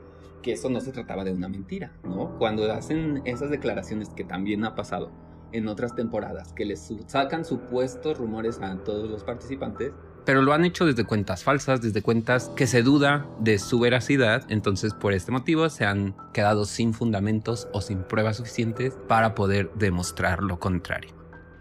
que 0.43 0.53
eso 0.53 0.69
no 0.69 0.81
se 0.81 0.93
trataba 0.93 1.25
de 1.25 1.33
una 1.33 1.49
mentira, 1.49 1.93
¿no? 2.03 2.37
Cuando 2.39 2.71
hacen 2.73 3.23
esas 3.25 3.51
declaraciones 3.51 4.09
que 4.11 4.25
también 4.25 4.65
ha 4.65 4.75
pasado 4.75 5.11
en 5.53 5.69
otras 5.69 5.95
temporadas, 5.95 6.53
que 6.53 6.65
les 6.65 6.93
sacan 7.07 7.45
supuestos 7.45 8.19
rumores 8.19 8.61
a 8.61 8.77
todos 8.85 9.11
los 9.11 9.25
participantes, 9.25 9.93
Pero 10.31 10.43
lo 10.43 10.53
han 10.53 10.65
hecho 10.65 10.87
desde 10.87 11.03
cuentas 11.03 11.43
falsas, 11.43 11.83
desde 11.83 12.03
cuentas 12.03 12.53
que 12.55 12.69
se 12.69 12.85
duda 12.85 13.27
de 13.41 13.59
su 13.59 13.81
veracidad, 13.81 14.45
entonces 14.49 14.95
por 14.95 15.13
este 15.13 15.33
motivo 15.33 15.69
se 15.71 15.85
han 15.85 16.15
quedado 16.33 16.67
sin 16.67 16.95
fundamentos 16.95 17.67
o 17.73 17.81
sin 17.81 18.05
pruebas 18.05 18.37
suficientes 18.37 18.97
para 19.09 19.35
poder 19.35 19.73
demostrar 19.75 20.45
lo 20.45 20.61
contrario. 20.61 21.11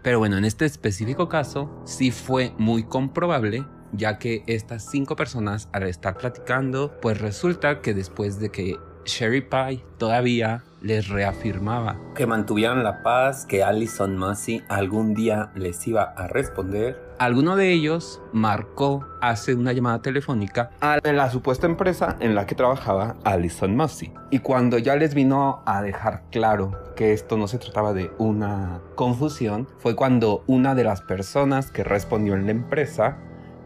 Pero 0.04 0.20
bueno, 0.20 0.38
en 0.38 0.44
este 0.44 0.66
específico 0.66 1.28
caso 1.28 1.82
sí 1.84 2.12
fue 2.12 2.52
muy 2.58 2.84
comprobable 2.84 3.64
ya 3.92 4.18
que 4.18 4.44
estas 4.46 4.88
cinco 4.88 5.16
personas 5.16 5.68
al 5.72 5.88
estar 5.88 6.16
platicando, 6.16 6.92
pues 7.02 7.20
resulta 7.20 7.80
que 7.80 7.92
después 7.92 8.38
de 8.38 8.50
que 8.50 8.78
Sherry 9.04 9.40
Pie 9.40 9.82
todavía 9.98 10.62
les 10.80 11.08
reafirmaba 11.08 11.98
que 12.14 12.26
mantuvieran 12.26 12.84
la 12.84 13.02
paz, 13.02 13.46
que 13.46 13.64
Allison 13.64 14.16
Massey 14.16 14.62
algún 14.68 15.14
día 15.14 15.50
les 15.56 15.84
iba 15.88 16.02
a 16.02 16.28
responder, 16.28 17.09
alguno 17.20 17.54
de 17.54 17.70
ellos 17.70 18.22
marcó 18.32 19.06
hace 19.20 19.54
una 19.54 19.74
llamada 19.74 20.00
telefónica 20.00 20.70
a 20.80 20.98
la 21.04 21.30
supuesta 21.30 21.66
empresa 21.66 22.16
en 22.18 22.34
la 22.34 22.46
que 22.46 22.54
trabajaba 22.54 23.16
Allison 23.24 23.76
Massey. 23.76 24.10
Y 24.30 24.38
cuando 24.38 24.78
ya 24.78 24.96
les 24.96 25.14
vino 25.14 25.62
a 25.66 25.82
dejar 25.82 26.22
claro 26.30 26.72
que 26.96 27.12
esto 27.12 27.36
no 27.36 27.46
se 27.46 27.58
trataba 27.58 27.92
de 27.92 28.10
una 28.16 28.80
confusión, 28.94 29.68
fue 29.76 29.94
cuando 29.94 30.44
una 30.46 30.74
de 30.74 30.84
las 30.84 31.02
personas 31.02 31.70
que 31.70 31.84
respondió 31.84 32.32
en 32.32 32.46
la 32.46 32.52
empresa 32.52 33.18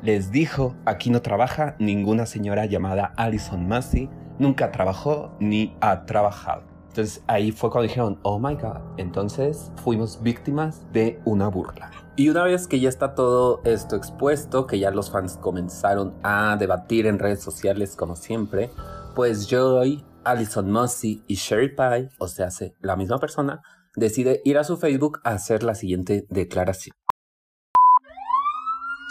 les 0.02 0.32
dijo, 0.32 0.74
aquí 0.84 1.10
no 1.10 1.22
trabaja 1.22 1.76
ninguna 1.78 2.26
señora 2.26 2.66
llamada 2.66 3.12
Allison 3.16 3.68
Massey, 3.68 4.10
nunca 4.40 4.72
trabajó 4.72 5.36
ni 5.38 5.76
ha 5.80 6.06
trabajado. 6.06 6.64
Entonces 6.88 7.22
ahí 7.28 7.52
fue 7.52 7.70
cuando 7.70 7.86
dijeron, 7.86 8.18
oh 8.22 8.40
my 8.40 8.56
god, 8.56 8.78
entonces 8.96 9.70
fuimos 9.76 10.20
víctimas 10.24 10.92
de 10.92 11.20
una 11.24 11.46
burla. 11.46 12.03
Y 12.16 12.28
una 12.28 12.44
vez 12.44 12.68
que 12.68 12.78
ya 12.78 12.88
está 12.88 13.16
todo 13.16 13.60
esto 13.64 13.96
expuesto, 13.96 14.68
que 14.68 14.78
ya 14.78 14.92
los 14.92 15.10
fans 15.10 15.36
comenzaron 15.36 16.14
a 16.22 16.56
debatir 16.56 17.06
en 17.06 17.18
redes 17.18 17.42
sociales 17.42 17.96
como 17.96 18.14
siempre, 18.14 18.70
pues 19.16 19.48
Joy, 19.48 20.04
Allison 20.22 20.70
Massey 20.70 21.24
y 21.26 21.34
Sherry 21.34 21.74
Pie, 21.74 22.10
o 22.20 22.28
sea, 22.28 22.50
la 22.80 22.94
misma 22.94 23.18
persona, 23.18 23.62
decide 23.96 24.42
ir 24.44 24.58
a 24.58 24.64
su 24.64 24.76
Facebook 24.76 25.18
a 25.24 25.30
hacer 25.30 25.64
la 25.64 25.74
siguiente 25.74 26.24
declaración. 26.30 26.94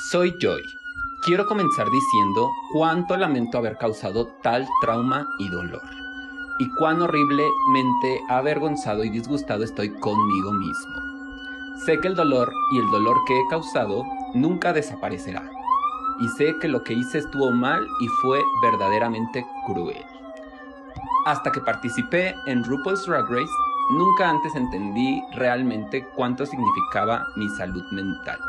Soy 0.10 0.34
Joy. 0.40 0.62
Quiero 1.26 1.46
comenzar 1.46 1.88
diciendo 1.90 2.50
cuánto 2.72 3.18
lamento 3.18 3.58
haber 3.58 3.78
causado 3.78 4.28
tal 4.42 4.66
trauma 4.82 5.28
y 5.40 5.50
dolor. 5.50 5.84
Y 6.60 6.70
cuán 6.76 7.02
horriblemente 7.02 8.22
avergonzado 8.30 9.04
y 9.04 9.10
disgustado 9.10 9.66
estoy 9.66 9.90
conmigo 9.90 10.54
mismo. 10.54 11.13
Sé 11.76 12.00
que 12.00 12.08
el 12.08 12.16
dolor 12.16 12.54
y 12.72 12.80
el 12.80 12.90
dolor 12.92 13.18
que 13.26 13.40
he 13.40 13.48
causado 13.50 14.04
nunca 14.34 14.74
desaparecerá. 14.74 15.50
Y 16.20 16.28
sé 16.30 16.56
que 16.62 16.68
lo 16.68 16.84
que 16.84 16.94
hice 16.94 17.18
estuvo 17.18 17.52
mal 17.52 17.86
y 18.00 18.08
fue 18.22 18.40
verdaderamente 18.62 19.46
cruel. 19.66 20.06
Hasta 21.26 21.52
que 21.52 21.62
participé 21.62 22.36
en 22.46 22.64
RuPaul's 22.64 23.06
Drag 23.06 23.30
Race, 23.30 23.54
nunca 23.92 24.30
antes 24.30 24.56
entendí 24.56 25.22
realmente 25.34 26.08
cuánto 26.16 26.46
significaba 26.46 27.26
mi 27.36 27.50
salud 27.50 27.84
mental 27.92 28.40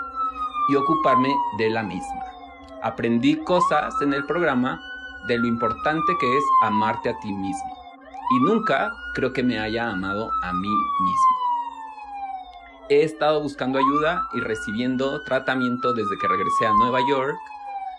y 0.68 0.76
ocuparme 0.76 1.34
de 1.58 1.70
la 1.70 1.82
misma. 1.82 2.24
Aprendí 2.82 3.36
cosas 3.44 3.94
en 4.02 4.12
el 4.12 4.24
programa 4.26 4.80
de 5.26 5.38
lo 5.38 5.46
importante 5.46 6.12
que 6.20 6.36
es 6.36 6.44
amarte 6.62 7.08
a 7.08 7.18
ti 7.20 7.32
mismo. 7.32 7.78
Y 8.30 8.40
nunca 8.40 8.92
creo 9.14 9.32
que 9.32 9.42
me 9.42 9.58
haya 9.58 9.88
amado 9.88 10.30
a 10.42 10.52
mí 10.52 10.68
mismo. 10.68 11.33
He 12.88 13.02
estado 13.02 13.40
buscando 13.40 13.78
ayuda 13.78 14.28
y 14.34 14.40
recibiendo 14.40 15.22
tratamiento 15.22 15.92
desde 15.92 16.18
que 16.20 16.28
regresé 16.28 16.66
a 16.66 16.72
Nueva 16.72 17.00
York, 17.08 17.34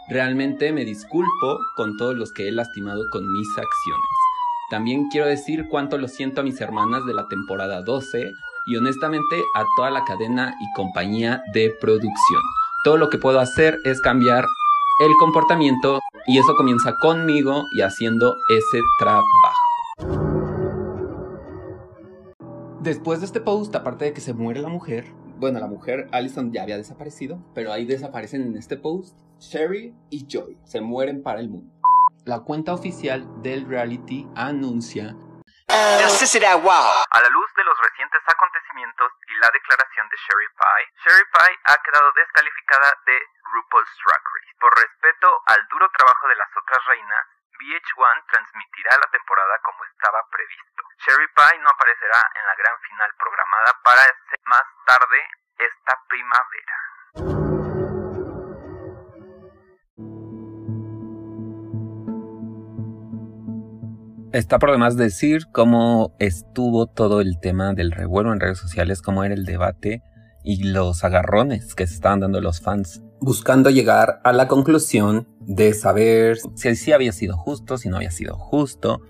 Realmente 0.08 0.72
me 0.72 0.86
disculpo 0.86 1.60
con 1.76 1.98
todos 1.98 2.16
los 2.16 2.32
que 2.32 2.48
he 2.48 2.52
lastimado 2.52 3.02
con 3.12 3.32
mis 3.32 3.50
acciones. 3.50 4.10
También 4.70 5.10
quiero 5.10 5.26
decir 5.26 5.66
cuánto 5.68 5.98
lo 5.98 6.08
siento 6.08 6.42
a 6.42 6.44
mis 6.44 6.62
hermanas 6.62 7.06
de 7.08 7.16
la 7.16 7.28
temporada 7.28 7.82
12 7.82 8.32
y 8.68 8.76
honestamente 8.78 9.44
a 9.56 9.64
toda 9.76 9.90
la 9.90 10.04
cadena 10.04 10.54
y 10.60 10.66
compañía 10.76 11.42
de 11.54 11.76
producción. 11.82 12.42
Todo 12.84 12.98
lo 12.98 13.10
que 13.10 13.18
puedo 13.18 13.40
hacer 13.40 13.80
es 13.84 14.00
cambiar 14.02 14.46
el 15.00 15.12
comportamiento 15.20 16.00
y 16.28 16.38
eso 16.38 16.54
comienza 16.56 16.94
conmigo 16.94 17.66
y 17.72 17.82
haciendo 17.82 18.36
ese 18.50 18.82
trabajo. 19.00 19.65
Después 22.86 23.20
de 23.20 23.26
este 23.26 23.42
post, 23.42 23.74
aparte 23.74 24.06
de 24.06 24.14
que 24.14 24.22
se 24.22 24.36
muere 24.36 24.62
la 24.62 24.70
mujer, 24.70 25.10
bueno, 25.42 25.60
la 25.60 25.66
mujer 25.66 26.06
Allison 26.14 26.54
ya 26.54 26.62
había 26.62 26.78
desaparecido, 26.78 27.42
pero 27.56 27.74
ahí 27.74 27.84
desaparecen 27.84 28.44
en 28.46 28.56
este 28.56 28.78
post 28.78 29.18
Sherry 29.42 29.98
y 30.12 30.28
Joy. 30.30 30.56
Se 30.70 30.82
mueren 30.82 31.24
para 31.24 31.40
el 31.40 31.50
mundo. 31.50 31.74
La 32.26 32.42
cuenta 32.42 32.78
oficial 32.78 33.26
del 33.42 33.66
reality 33.66 34.30
anuncia 34.36 35.18
a 35.66 37.20
la 37.26 37.30
luz 37.34 37.50
de 37.58 37.64
los 37.66 37.78
recientes 37.82 38.22
acontecimientos 38.22 39.12
y 39.26 39.34
la 39.42 39.50
declaración 39.50 40.06
de 40.06 40.18
Sherry 40.22 40.50
Pie, 40.54 40.86
Sherry 41.02 41.26
Pie 41.34 41.58
ha 41.66 41.78
quedado 41.82 42.06
descalificada 42.14 42.94
de 43.10 43.18
RuPaul's 43.50 43.90
Drag 44.06 44.24
Race. 44.30 44.54
Por 44.62 44.72
respeto 44.78 45.28
al 45.48 45.68
duro 45.74 45.90
trabajo 45.90 46.28
de 46.30 46.36
las 46.38 46.54
otras 46.54 46.80
reinas, 46.86 47.35
VH1 47.66 48.30
transmitirá 48.30 48.94
la 49.02 49.10
temporada 49.10 49.58
como 49.66 49.82
estaba 49.90 50.22
previsto. 50.30 50.86
Sherry 51.02 51.26
Pie 51.34 51.58
no 51.66 51.70
aparecerá 51.74 52.22
en 52.38 52.46
la 52.46 52.56
gran 52.62 52.78
final 52.86 53.10
programada 53.18 53.74
para 53.82 54.06
más 54.46 54.66
tarde 54.86 55.18
esta 55.58 55.98
primavera. 56.06 56.76
Está 64.32 64.60
por 64.60 64.72
demás 64.72 64.96
decir 64.98 65.48
cómo 65.52 66.16
estuvo 66.20 66.86
todo 66.88 67.22
el 67.22 67.40
tema 67.40 67.74
del 67.74 67.92
revuelo 67.92 68.32
en 68.32 68.42
redes 68.42 68.60
sociales, 68.60 69.02
cómo 69.02 69.24
era 69.24 69.34
el 69.34 69.46
debate 69.46 70.04
y 70.44 70.72
los 70.72 71.04
agarrones 71.04 71.74
que 71.74 71.88
se 71.88 71.96
estaban 71.96 72.20
dando 72.20 72.42
los 72.42 72.62
fans, 72.62 73.02
buscando 73.22 73.70
llegar 73.70 74.20
a 74.24 74.34
la 74.34 74.48
conclusión 74.48 75.28
de 75.40 75.74
saber 75.74 76.38
si 76.56 76.76
sí 76.76 76.92
había 76.92 77.12
sido 77.12 77.38
justo, 77.38 77.78
si 77.78 77.90
no 77.90 77.98
había 77.98 78.12
sido 78.12 78.38
justo. 78.38 79.02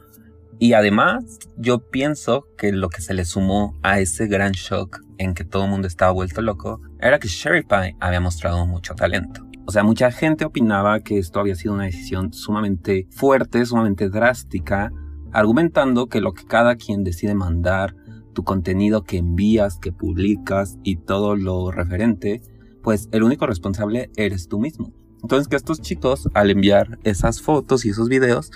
Y 0.57 0.73
además, 0.73 1.39
yo 1.57 1.79
pienso 1.89 2.45
que 2.57 2.71
lo 2.71 2.89
que 2.89 3.01
se 3.01 3.13
le 3.13 3.25
sumó 3.25 3.77
a 3.83 3.99
ese 3.99 4.27
gran 4.27 4.53
shock 4.53 5.01
en 5.17 5.33
que 5.33 5.43
todo 5.43 5.65
el 5.65 5.69
mundo 5.69 5.87
estaba 5.87 6.11
vuelto 6.11 6.41
loco 6.41 6.81
era 6.99 7.19
que 7.19 7.27
Sherry 7.27 7.63
Pie 7.63 7.95
había 7.99 8.21
mostrado 8.21 8.65
mucho 8.65 8.95
talento. 8.95 9.45
O 9.67 9.71
sea, 9.71 9.83
mucha 9.83 10.11
gente 10.11 10.45
opinaba 10.45 10.99
que 10.99 11.17
esto 11.17 11.39
había 11.39 11.55
sido 11.55 11.73
una 11.73 11.85
decisión 11.85 12.31
sumamente 12.31 13.07
fuerte, 13.11 13.65
sumamente 13.65 14.09
drástica, 14.09 14.91
argumentando 15.33 16.07
que 16.07 16.21
lo 16.21 16.33
que 16.33 16.45
cada 16.45 16.75
quien 16.75 17.03
decide 17.03 17.33
mandar, 17.33 17.95
tu 18.33 18.43
contenido 18.43 19.03
que 19.03 19.17
envías, 19.17 19.79
que 19.79 19.91
publicas 19.91 20.77
y 20.83 20.97
todo 20.97 21.35
lo 21.35 21.71
referente, 21.71 22.41
pues 22.85 23.09
el 23.11 23.23
único 23.23 23.47
responsable 23.47 24.11
eres 24.15 24.47
tú 24.47 24.59
mismo. 24.59 24.93
Entonces 25.23 25.47
que 25.47 25.55
estos 25.55 25.81
chicos 25.81 26.29
al 26.35 26.51
enviar 26.51 26.99
esas 27.03 27.41
fotos 27.41 27.83
y 27.83 27.89
esos 27.89 28.09
videos, 28.09 28.51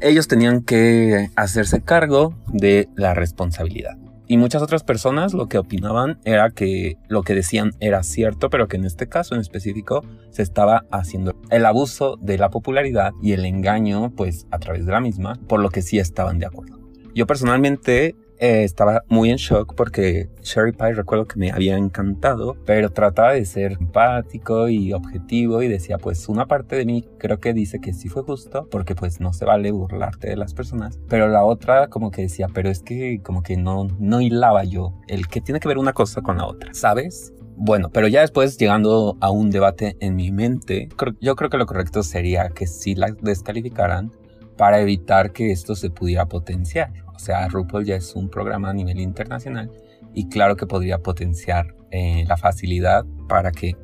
ellos 0.00 0.28
tenían 0.28 0.62
que 0.62 1.28
hacerse 1.36 1.82
cargo 1.82 2.34
de 2.48 2.88
la 2.96 3.12
responsabilidad. 3.12 3.98
Y 4.26 4.38
muchas 4.38 4.62
otras 4.62 4.82
personas 4.82 5.34
lo 5.34 5.48
que 5.48 5.58
opinaban 5.58 6.18
era 6.24 6.50
que 6.50 6.96
lo 7.08 7.22
que 7.22 7.34
decían 7.34 7.72
era 7.78 8.02
cierto, 8.02 8.48
pero 8.48 8.66
que 8.66 8.78
en 8.78 8.86
este 8.86 9.08
caso 9.08 9.34
en 9.34 9.42
específico 9.42 10.02
se 10.30 10.42
estaba 10.42 10.86
haciendo 10.90 11.36
el 11.50 11.66
abuso 11.66 12.16
de 12.16 12.38
la 12.38 12.48
popularidad 12.48 13.12
y 13.22 13.32
el 13.32 13.44
engaño 13.44 14.10
pues 14.16 14.46
a 14.50 14.58
través 14.58 14.86
de 14.86 14.92
la 14.92 15.02
misma, 15.02 15.38
por 15.48 15.60
lo 15.60 15.68
que 15.68 15.82
sí 15.82 15.98
estaban 15.98 16.38
de 16.38 16.46
acuerdo. 16.46 16.80
Yo 17.14 17.26
personalmente 17.26 18.16
eh, 18.38 18.64
estaba 18.64 19.04
muy 19.08 19.30
en 19.30 19.36
shock 19.36 19.74
porque 19.74 20.28
Sherry 20.42 20.72
Pie 20.72 20.92
recuerdo 20.92 21.26
que 21.26 21.38
me 21.38 21.50
había 21.50 21.76
encantado, 21.76 22.56
pero 22.64 22.90
trataba 22.90 23.32
de 23.32 23.44
ser 23.44 23.72
empático 23.72 24.68
y 24.68 24.92
objetivo 24.92 25.62
y 25.62 25.68
decía 25.68 25.98
pues 25.98 26.28
una 26.28 26.46
parte 26.46 26.76
de 26.76 26.84
mí 26.84 27.08
creo 27.18 27.40
que 27.40 27.52
dice 27.52 27.80
que 27.80 27.92
sí 27.92 28.08
fue 28.08 28.22
justo 28.22 28.68
porque 28.70 28.94
pues 28.94 29.20
no 29.20 29.32
se 29.32 29.44
vale 29.44 29.70
burlarte 29.70 30.28
de 30.28 30.36
las 30.36 30.54
personas, 30.54 30.98
pero 31.08 31.28
la 31.28 31.44
otra 31.44 31.88
como 31.88 32.10
que 32.10 32.22
decía 32.22 32.48
pero 32.52 32.68
es 32.68 32.82
que 32.82 33.20
como 33.22 33.42
que 33.42 33.56
no, 33.56 33.88
no 33.98 34.20
hilaba 34.20 34.64
yo 34.64 34.94
el 35.08 35.28
que 35.28 35.40
tiene 35.40 35.60
que 35.60 35.68
ver 35.68 35.78
una 35.78 35.92
cosa 35.92 36.22
con 36.22 36.38
la 36.38 36.46
otra, 36.46 36.74
¿sabes? 36.74 37.32
Bueno, 37.58 37.88
pero 37.90 38.06
ya 38.06 38.20
después 38.20 38.58
llegando 38.58 39.16
a 39.20 39.30
un 39.30 39.50
debate 39.50 39.96
en 40.00 40.14
mi 40.14 40.30
mente, 40.30 40.90
yo 41.22 41.36
creo 41.36 41.48
que 41.48 41.56
lo 41.56 41.64
correcto 41.64 42.02
sería 42.02 42.50
que 42.50 42.66
sí 42.66 42.94
la 42.94 43.10
descalificaran 43.22 44.12
para 44.58 44.80
evitar 44.80 45.32
que 45.32 45.52
esto 45.52 45.74
se 45.74 45.90
pudiera 45.90 46.26
potenciar. 46.26 46.92
O 47.16 47.18
sea, 47.18 47.48
RuPaul 47.48 47.84
ya 47.84 47.96
es 47.96 48.14
un 48.14 48.28
programa 48.28 48.70
a 48.70 48.74
nivel 48.74 49.00
internacional 49.00 49.70
y 50.14 50.28
claro 50.28 50.56
que 50.56 50.66
podría 50.66 50.98
potenciar 50.98 51.74
eh, 51.90 52.24
la 52.28 52.36
facilidad 52.36 53.04
para 53.28 53.50
que 53.52 53.74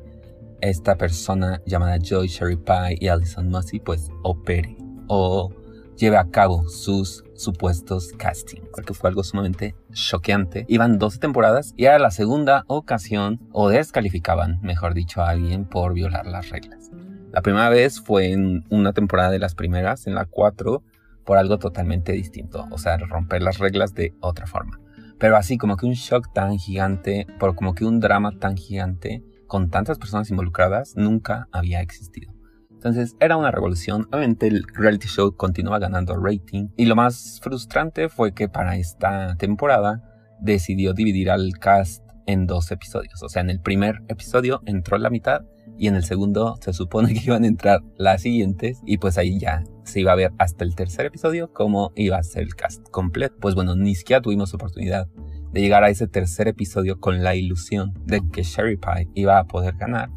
esta 0.61 0.95
persona 0.95 1.61
llamada 1.65 1.97
Joy 1.97 2.27
Sherry 2.27 2.55
Pie 2.55 2.97
y 2.99 3.07
Alison 3.07 3.49
Mussey 3.49 3.79
pues 3.79 4.09
opere 4.21 4.77
o 5.07 5.51
lleve 5.97 6.17
a 6.17 6.29
cabo 6.29 6.67
sus 6.69 7.23
supuestos 7.35 8.11
castings, 8.17 8.67
porque 8.71 8.93
fue 8.93 9.09
algo 9.09 9.23
sumamente 9.23 9.75
choqueante. 9.91 10.65
Iban 10.67 10.99
12 10.99 11.19
temporadas 11.19 11.73
y 11.75 11.85
era 11.85 11.99
la 11.99 12.11
segunda 12.11 12.63
ocasión 12.67 13.39
o 13.51 13.69
descalificaban, 13.69 14.59
mejor 14.61 14.93
dicho, 14.93 15.21
a 15.21 15.29
alguien 15.29 15.65
por 15.65 15.93
violar 15.93 16.25
las 16.27 16.49
reglas. 16.49 16.91
La 17.31 17.41
primera 17.41 17.69
vez 17.69 17.99
fue 17.99 18.31
en 18.31 18.63
una 18.69 18.93
temporada 18.93 19.31
de 19.31 19.39
las 19.39 19.55
primeras, 19.55 20.07
en 20.07 20.15
la 20.15 20.25
4, 20.25 20.83
por 21.25 21.37
algo 21.37 21.57
totalmente 21.57 22.11
distinto, 22.11 22.67
o 22.71 22.77
sea, 22.77 22.97
romper 22.97 23.41
las 23.41 23.59
reglas 23.59 23.93
de 23.93 24.13
otra 24.19 24.45
forma. 24.45 24.79
Pero 25.19 25.37
así 25.37 25.57
como 25.57 25.77
que 25.77 25.85
un 25.85 25.93
shock 25.93 26.33
tan 26.33 26.57
gigante, 26.57 27.27
por 27.39 27.55
como 27.55 27.75
que 27.75 27.85
un 27.85 27.99
drama 27.99 28.37
tan 28.39 28.57
gigante, 28.57 29.23
con 29.47 29.69
tantas 29.69 29.97
personas 29.97 30.29
involucradas, 30.29 30.95
nunca 30.95 31.47
había 31.51 31.81
existido. 31.81 32.33
Entonces 32.71 33.15
era 33.21 33.37
una 33.37 33.51
revolución. 33.51 34.09
Obviamente 34.11 34.47
el 34.47 34.65
reality 34.73 35.07
show 35.07 35.37
continuaba 35.37 35.79
ganando 35.79 36.17
rating. 36.17 36.67
Y 36.75 36.85
lo 36.85 36.97
más 36.97 37.39
frustrante 37.41 38.09
fue 38.09 38.33
que 38.33 38.49
para 38.49 38.75
esta 38.75 39.37
temporada 39.37 40.03
decidió 40.41 40.93
dividir 40.93 41.31
al 41.31 41.53
cast 41.59 42.03
en 42.25 42.45
dos 42.45 42.71
episodios. 42.71 43.23
O 43.23 43.29
sea, 43.29 43.41
en 43.41 43.49
el 43.49 43.61
primer 43.61 44.01
episodio 44.09 44.61
entró 44.65 44.97
la 44.97 45.09
mitad 45.09 45.43
y 45.77 45.87
en 45.87 45.95
el 45.95 46.03
segundo 46.03 46.55
se 46.61 46.73
supone 46.73 47.13
que 47.13 47.21
iban 47.25 47.43
a 47.43 47.47
entrar 47.47 47.81
las 47.97 48.21
siguientes 48.21 48.79
y 48.85 48.97
pues 48.97 49.17
ahí 49.17 49.39
ya 49.39 49.63
se 49.83 49.99
iba 49.99 50.11
a 50.11 50.15
ver 50.15 50.31
hasta 50.37 50.63
el 50.63 50.75
tercer 50.75 51.05
episodio 51.05 51.51
cómo 51.51 51.91
iba 51.95 52.17
a 52.17 52.23
ser 52.23 52.43
el 52.43 52.55
cast 52.55 52.87
completo. 52.89 53.35
Pues 53.39 53.55
bueno, 53.55 53.75
ni 53.75 53.95
siquiera 53.95 54.21
tuvimos 54.21 54.53
oportunidad 54.53 55.07
de 55.51 55.61
llegar 55.61 55.83
a 55.83 55.89
ese 55.89 56.07
tercer 56.07 56.47
episodio 56.47 56.99
con 56.99 57.23
la 57.23 57.35
ilusión 57.35 57.93
de 58.05 58.21
que 58.31 58.43
Sherry 58.43 58.77
Pie 58.77 59.09
iba 59.13 59.37
a 59.37 59.45
poder 59.45 59.75
ganar, 59.75 60.09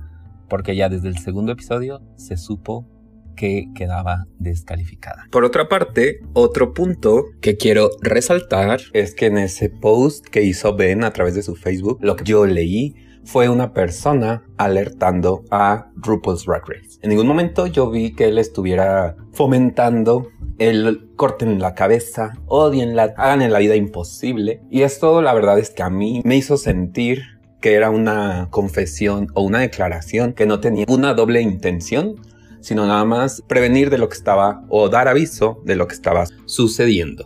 porque 0.48 0.76
ya 0.76 0.88
desde 0.88 1.08
el 1.08 1.18
segundo 1.18 1.52
episodio 1.52 2.00
se 2.16 2.36
supo 2.36 2.88
que 3.36 3.66
quedaba 3.74 4.24
descalificada. 4.38 5.26
Por 5.30 5.44
otra 5.44 5.68
parte, 5.68 6.20
otro 6.32 6.72
punto 6.72 7.24
que 7.42 7.56
quiero 7.56 7.90
resaltar 8.00 8.80
es 8.94 9.14
que 9.14 9.26
en 9.26 9.36
ese 9.36 9.68
post 9.68 10.26
que 10.26 10.42
hizo 10.42 10.74
Ben 10.74 11.04
a 11.04 11.12
través 11.12 11.34
de 11.34 11.42
su 11.42 11.54
Facebook, 11.54 11.98
lo 12.00 12.16
que 12.16 12.24
yo 12.24 12.46
leí 12.46 12.94
fue 13.26 13.48
una 13.48 13.72
persona 13.72 14.44
alertando 14.56 15.44
a 15.50 15.90
RuPaul's 15.96 16.44
Drag 16.46 16.62
Race. 16.66 16.98
En 17.02 17.10
ningún 17.10 17.26
momento 17.26 17.66
yo 17.66 17.90
vi 17.90 18.14
que 18.14 18.28
él 18.28 18.38
estuviera 18.38 19.16
fomentando 19.32 20.28
el 20.58 21.10
corten 21.16 21.58
la 21.58 21.74
cabeza, 21.74 22.32
odienla, 22.46 23.14
hagan 23.16 23.42
en 23.42 23.52
la 23.52 23.58
vida 23.58 23.76
imposible. 23.76 24.62
Y 24.70 24.82
esto 24.82 25.20
la 25.20 25.34
verdad 25.34 25.58
es 25.58 25.70
que 25.70 25.82
a 25.82 25.90
mí 25.90 26.22
me 26.24 26.36
hizo 26.36 26.56
sentir 26.56 27.22
que 27.60 27.74
era 27.74 27.90
una 27.90 28.48
confesión 28.50 29.28
o 29.34 29.42
una 29.42 29.58
declaración 29.58 30.32
que 30.32 30.46
no 30.46 30.60
tenía 30.60 30.86
una 30.88 31.14
doble 31.14 31.40
intención, 31.42 32.14
sino 32.60 32.86
nada 32.86 33.04
más 33.04 33.42
prevenir 33.46 33.90
de 33.90 33.98
lo 33.98 34.08
que 34.08 34.16
estaba 34.16 34.64
o 34.68 34.88
dar 34.88 35.08
aviso 35.08 35.60
de 35.64 35.76
lo 35.76 35.88
que 35.88 35.94
estaba 35.94 36.26
sucediendo. 36.46 37.24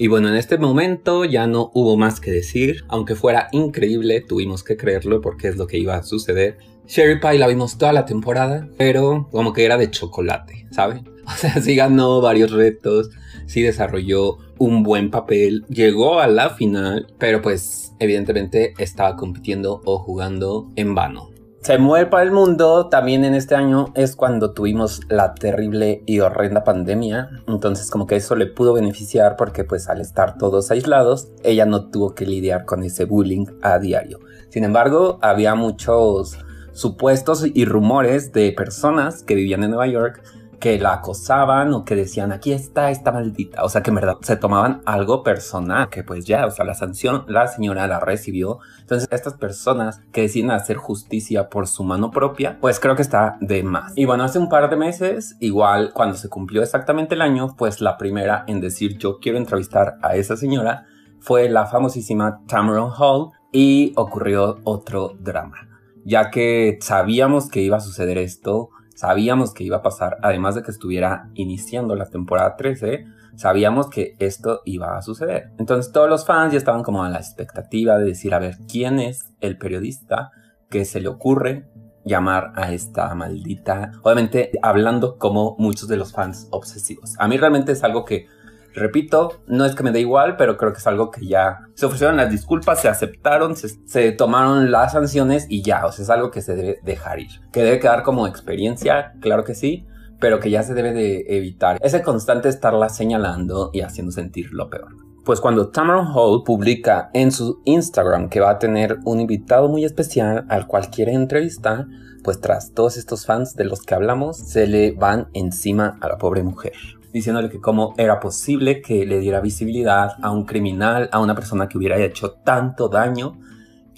Y 0.00 0.06
bueno, 0.06 0.28
en 0.28 0.36
este 0.36 0.58
momento 0.58 1.24
ya 1.24 1.48
no 1.48 1.72
hubo 1.74 1.96
más 1.96 2.20
que 2.20 2.30
decir, 2.30 2.84
aunque 2.86 3.16
fuera 3.16 3.48
increíble, 3.50 4.20
tuvimos 4.20 4.62
que 4.62 4.76
creerlo 4.76 5.20
porque 5.20 5.48
es 5.48 5.56
lo 5.56 5.66
que 5.66 5.76
iba 5.76 5.96
a 5.96 6.04
suceder. 6.04 6.56
Sherry 6.86 7.18
Pie 7.18 7.36
la 7.36 7.48
vimos 7.48 7.78
toda 7.78 7.92
la 7.92 8.06
temporada, 8.06 8.68
pero 8.78 9.28
como 9.32 9.52
que 9.52 9.64
era 9.64 9.76
de 9.76 9.90
chocolate, 9.90 10.68
¿sabe? 10.70 11.02
O 11.26 11.36
sea, 11.36 11.60
sí 11.60 11.74
ganó 11.74 12.20
varios 12.20 12.52
retos, 12.52 13.10
sí 13.46 13.60
desarrolló 13.60 14.38
un 14.56 14.84
buen 14.84 15.10
papel, 15.10 15.64
llegó 15.68 16.20
a 16.20 16.28
la 16.28 16.50
final, 16.50 17.12
pero 17.18 17.42
pues 17.42 17.92
evidentemente 17.98 18.74
estaba 18.78 19.16
compitiendo 19.16 19.82
o 19.84 19.98
jugando 19.98 20.70
en 20.76 20.94
vano 20.94 21.30
se 21.60 21.76
mueve 21.76 22.06
para 22.06 22.22
el 22.22 22.30
mundo 22.30 22.88
también 22.88 23.24
en 23.24 23.34
este 23.34 23.54
año 23.54 23.92
es 23.96 24.14
cuando 24.14 24.52
tuvimos 24.52 25.00
la 25.08 25.34
terrible 25.34 26.02
y 26.06 26.20
horrenda 26.20 26.62
pandemia. 26.62 27.30
Entonces 27.48 27.90
como 27.90 28.06
que 28.06 28.16
eso 28.16 28.36
le 28.36 28.46
pudo 28.46 28.72
beneficiar 28.72 29.36
porque 29.36 29.64
pues 29.64 29.88
al 29.88 30.00
estar 30.00 30.38
todos 30.38 30.70
aislados, 30.70 31.28
ella 31.42 31.66
no 31.66 31.90
tuvo 31.90 32.14
que 32.14 32.26
lidiar 32.26 32.64
con 32.64 32.84
ese 32.84 33.04
bullying 33.04 33.46
a 33.60 33.78
diario. 33.78 34.20
Sin 34.50 34.64
embargo, 34.64 35.18
había 35.20 35.54
muchos 35.56 36.38
supuestos 36.72 37.44
y 37.52 37.64
rumores 37.64 38.32
de 38.32 38.52
personas 38.52 39.24
que 39.24 39.34
vivían 39.34 39.64
en 39.64 39.70
Nueva 39.70 39.88
York 39.88 40.22
que 40.58 40.78
la 40.78 40.94
acosaban 40.94 41.72
o 41.72 41.84
que 41.84 41.94
decían 41.94 42.32
aquí 42.32 42.52
está 42.52 42.90
esta 42.90 43.12
maldita, 43.12 43.62
o 43.64 43.68
sea 43.68 43.82
que 43.82 43.90
en 43.90 43.96
verdad 43.96 44.16
se 44.22 44.36
tomaban 44.36 44.82
algo 44.86 45.22
personal, 45.22 45.88
que 45.88 46.02
pues 46.02 46.24
ya, 46.24 46.46
o 46.46 46.50
sea, 46.50 46.64
la 46.64 46.74
sanción 46.74 47.24
la 47.28 47.46
señora 47.46 47.86
la 47.86 48.00
recibió. 48.00 48.58
Entonces 48.80 49.08
estas 49.10 49.34
personas 49.34 50.00
que 50.12 50.22
deciden 50.22 50.50
hacer 50.50 50.76
justicia 50.76 51.48
por 51.48 51.68
su 51.68 51.84
mano 51.84 52.10
propia, 52.10 52.58
pues 52.60 52.80
creo 52.80 52.96
que 52.96 53.02
está 53.02 53.36
de 53.40 53.62
más. 53.62 53.92
Y 53.96 54.04
bueno, 54.04 54.24
hace 54.24 54.38
un 54.38 54.48
par 54.48 54.68
de 54.68 54.76
meses, 54.76 55.36
igual 55.40 55.92
cuando 55.94 56.16
se 56.16 56.28
cumplió 56.28 56.62
exactamente 56.62 57.14
el 57.14 57.22
año, 57.22 57.54
pues 57.56 57.80
la 57.80 57.96
primera 57.96 58.44
en 58.46 58.60
decir 58.60 58.98
yo 58.98 59.18
quiero 59.20 59.38
entrevistar 59.38 59.98
a 60.02 60.16
esa 60.16 60.36
señora 60.36 60.86
fue 61.20 61.48
la 61.48 61.66
famosísima 61.66 62.40
Tamron 62.46 62.92
Hall 62.96 63.30
y 63.52 63.92
ocurrió 63.96 64.58
otro 64.64 65.14
drama, 65.18 65.68
ya 66.04 66.30
que 66.30 66.78
sabíamos 66.80 67.48
que 67.48 67.60
iba 67.60 67.76
a 67.76 67.80
suceder 67.80 68.18
esto 68.18 68.70
Sabíamos 68.98 69.54
que 69.54 69.62
iba 69.62 69.76
a 69.76 69.82
pasar, 69.82 70.16
además 70.22 70.56
de 70.56 70.64
que 70.64 70.72
estuviera 70.72 71.30
iniciando 71.34 71.94
la 71.94 72.06
temporada 72.06 72.56
13, 72.56 73.06
sabíamos 73.36 73.90
que 73.90 74.16
esto 74.18 74.60
iba 74.64 74.98
a 74.98 75.02
suceder. 75.02 75.52
Entonces 75.56 75.92
todos 75.92 76.10
los 76.10 76.26
fans 76.26 76.52
ya 76.52 76.58
estaban 76.58 76.82
como 76.82 77.04
a 77.04 77.08
la 77.08 77.18
expectativa 77.18 77.96
de 77.96 78.06
decir, 78.06 78.34
a 78.34 78.40
ver, 78.40 78.56
¿quién 78.68 78.98
es 78.98 79.32
el 79.40 79.56
periodista 79.56 80.32
que 80.68 80.84
se 80.84 81.00
le 81.00 81.06
ocurre 81.06 81.68
llamar 82.04 82.50
a 82.56 82.72
esta 82.72 83.14
maldita? 83.14 83.92
Obviamente 84.02 84.50
hablando 84.62 85.16
como 85.16 85.54
muchos 85.60 85.86
de 85.86 85.96
los 85.96 86.10
fans 86.10 86.48
obsesivos. 86.50 87.14
A 87.20 87.28
mí 87.28 87.36
realmente 87.36 87.70
es 87.70 87.84
algo 87.84 88.04
que 88.04 88.26
Repito, 88.74 89.40
no 89.46 89.64
es 89.64 89.74
que 89.74 89.82
me 89.82 89.92
dé 89.92 90.00
igual, 90.00 90.36
pero 90.36 90.56
creo 90.56 90.72
que 90.72 90.78
es 90.78 90.86
algo 90.86 91.10
que 91.10 91.26
ya 91.26 91.58
se 91.74 91.86
ofrecieron 91.86 92.16
las 92.16 92.30
disculpas, 92.30 92.80
se 92.80 92.88
aceptaron, 92.88 93.56
se, 93.56 94.12
tomaron 94.12 94.70
las 94.70 94.92
sanciones 94.92 95.46
y 95.48 95.62
ya, 95.62 95.86
o 95.86 95.92
sea, 95.92 96.04
es 96.04 96.10
algo 96.10 96.30
que 96.30 96.42
se 96.42 96.54
debe 96.54 96.78
dejar 96.82 97.20
ir. 97.20 97.40
Que 97.52 97.62
debe 97.62 97.80
quedar 97.80 98.02
como 98.02 98.26
experiencia, 98.26 99.14
claro 99.20 99.44
que 99.44 99.54
sí, 99.54 99.86
pero 100.20 100.40
que 100.40 100.50
ya 100.50 100.62
se 100.62 100.74
debe 100.74 100.92
de 100.92 101.24
evitar 101.28 101.78
ese 101.80 102.02
constante 102.02 102.48
estarla 102.48 102.88
señalando 102.88 103.70
y 103.72 103.80
haciendo 103.80 104.12
sentir 104.12 104.52
lo 104.52 104.68
peor. 104.68 104.94
Pues 105.24 105.40
cuando 105.40 105.68
Tamron 105.68 106.06
Hall 106.14 106.42
publica 106.44 107.10
en 107.12 107.32
su 107.32 107.60
Instagram 107.64 108.28
que 108.28 108.40
va 108.40 108.50
a 108.50 108.58
tener 108.58 108.98
un 109.04 109.20
invitado 109.20 109.68
muy 109.68 109.84
especial 109.84 110.46
al 110.48 110.66
cual 110.66 110.88
quiere 110.88 111.12
entrevistar, 111.12 111.86
pues 112.24 112.40
tras 112.40 112.72
todos 112.72 112.96
estos 112.96 113.26
fans 113.26 113.54
de 113.54 113.64
los 113.64 113.82
que 113.82 113.94
hablamos, 113.94 114.38
se 114.38 114.66
le 114.66 114.92
van 114.92 115.28
encima 115.34 115.98
a 116.00 116.08
la 116.08 116.18
pobre 116.18 116.42
mujer 116.42 116.97
diciéndole 117.18 117.50
que 117.50 117.60
cómo 117.60 117.94
era 117.96 118.20
posible 118.20 118.80
que 118.80 119.04
le 119.04 119.18
diera 119.18 119.40
visibilidad 119.40 120.12
a 120.22 120.30
un 120.30 120.44
criminal, 120.44 121.08
a 121.12 121.20
una 121.20 121.34
persona 121.34 121.68
que 121.68 121.78
hubiera 121.78 121.98
hecho 121.98 122.32
tanto 122.32 122.88
daño 122.88 123.38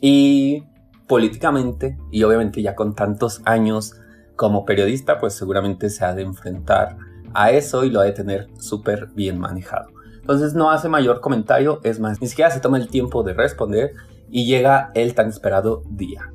y 0.00 0.64
políticamente 1.06 1.98
y 2.10 2.22
obviamente 2.22 2.62
ya 2.62 2.74
con 2.74 2.94
tantos 2.94 3.42
años 3.44 3.94
como 4.36 4.64
periodista 4.64 5.18
pues 5.18 5.34
seguramente 5.34 5.90
se 5.90 6.04
ha 6.04 6.14
de 6.14 6.22
enfrentar 6.22 6.96
a 7.34 7.50
eso 7.50 7.84
y 7.84 7.90
lo 7.90 8.00
ha 8.00 8.04
de 8.04 8.12
tener 8.12 8.48
súper 8.58 9.08
bien 9.14 9.38
manejado. 9.38 9.88
Entonces 10.20 10.54
no 10.54 10.70
hace 10.70 10.88
mayor 10.88 11.20
comentario, 11.20 11.80
es 11.82 12.00
más, 12.00 12.20
ni 12.20 12.26
siquiera 12.26 12.50
se 12.50 12.60
toma 12.60 12.78
el 12.78 12.88
tiempo 12.88 13.22
de 13.22 13.34
responder 13.34 13.92
y 14.30 14.46
llega 14.46 14.90
el 14.94 15.14
tan 15.14 15.28
esperado 15.28 15.82
día. 15.90 16.30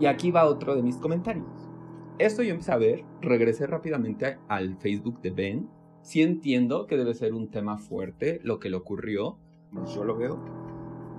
Y 0.00 0.06
aquí 0.06 0.30
va 0.30 0.46
otro 0.46 0.74
de 0.74 0.82
mis 0.82 0.96
comentarios. 0.96 1.46
Esto 2.18 2.42
yo 2.42 2.52
empecé 2.52 2.72
a 2.72 2.78
ver, 2.78 3.04
regresé 3.20 3.66
rápidamente 3.66 4.38
al 4.48 4.78
Facebook 4.78 5.20
de 5.20 5.30
Ben. 5.30 5.70
Sí 6.00 6.22
entiendo 6.22 6.86
que 6.86 6.96
debe 6.96 7.12
ser 7.12 7.34
un 7.34 7.50
tema 7.50 7.76
fuerte 7.76 8.40
lo 8.42 8.58
que 8.58 8.70
le 8.70 8.76
ocurrió. 8.76 9.36
Yo 9.94 10.04
lo 10.04 10.16
veo. 10.16 10.38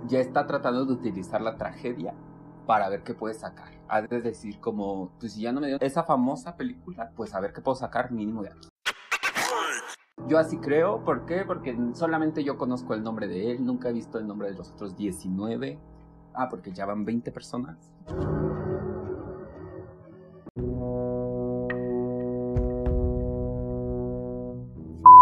Ya 0.07 0.19
está 0.19 0.47
tratando 0.47 0.85
de 0.85 0.93
utilizar 0.93 1.41
la 1.41 1.57
tragedia 1.57 2.15
para 2.65 2.89
ver 2.89 3.03
qué 3.03 3.13
puede 3.13 3.35
sacar. 3.35 3.69
Ha 3.87 4.01
de 4.01 4.19
decir 4.19 4.59
como, 4.59 5.11
pues 5.19 5.33
si 5.33 5.41
ya 5.41 5.51
no 5.51 5.61
me 5.61 5.67
dio 5.67 5.77
esa 5.79 6.03
famosa 6.03 6.57
película, 6.57 7.11
pues 7.15 7.35
a 7.35 7.39
ver 7.39 7.53
qué 7.53 7.61
puedo 7.61 7.75
sacar 7.75 8.11
mínimo 8.11 8.41
de 8.41 8.49
aquí. 8.49 8.67
Yo 10.27 10.39
así 10.39 10.57
creo, 10.57 11.03
¿por 11.03 11.27
qué? 11.27 11.43
Porque 11.45 11.77
solamente 11.93 12.43
yo 12.43 12.57
conozco 12.57 12.95
el 12.95 13.03
nombre 13.03 13.27
de 13.27 13.51
él, 13.51 13.63
nunca 13.63 13.89
he 13.89 13.93
visto 13.93 14.17
el 14.17 14.25
nombre 14.25 14.49
de 14.49 14.57
los 14.57 14.71
otros 14.71 14.95
19. 14.95 15.77
Ah, 16.33 16.49
porque 16.49 16.71
ya 16.71 16.87
van 16.87 17.05
20 17.05 17.31
personas. 17.31 17.91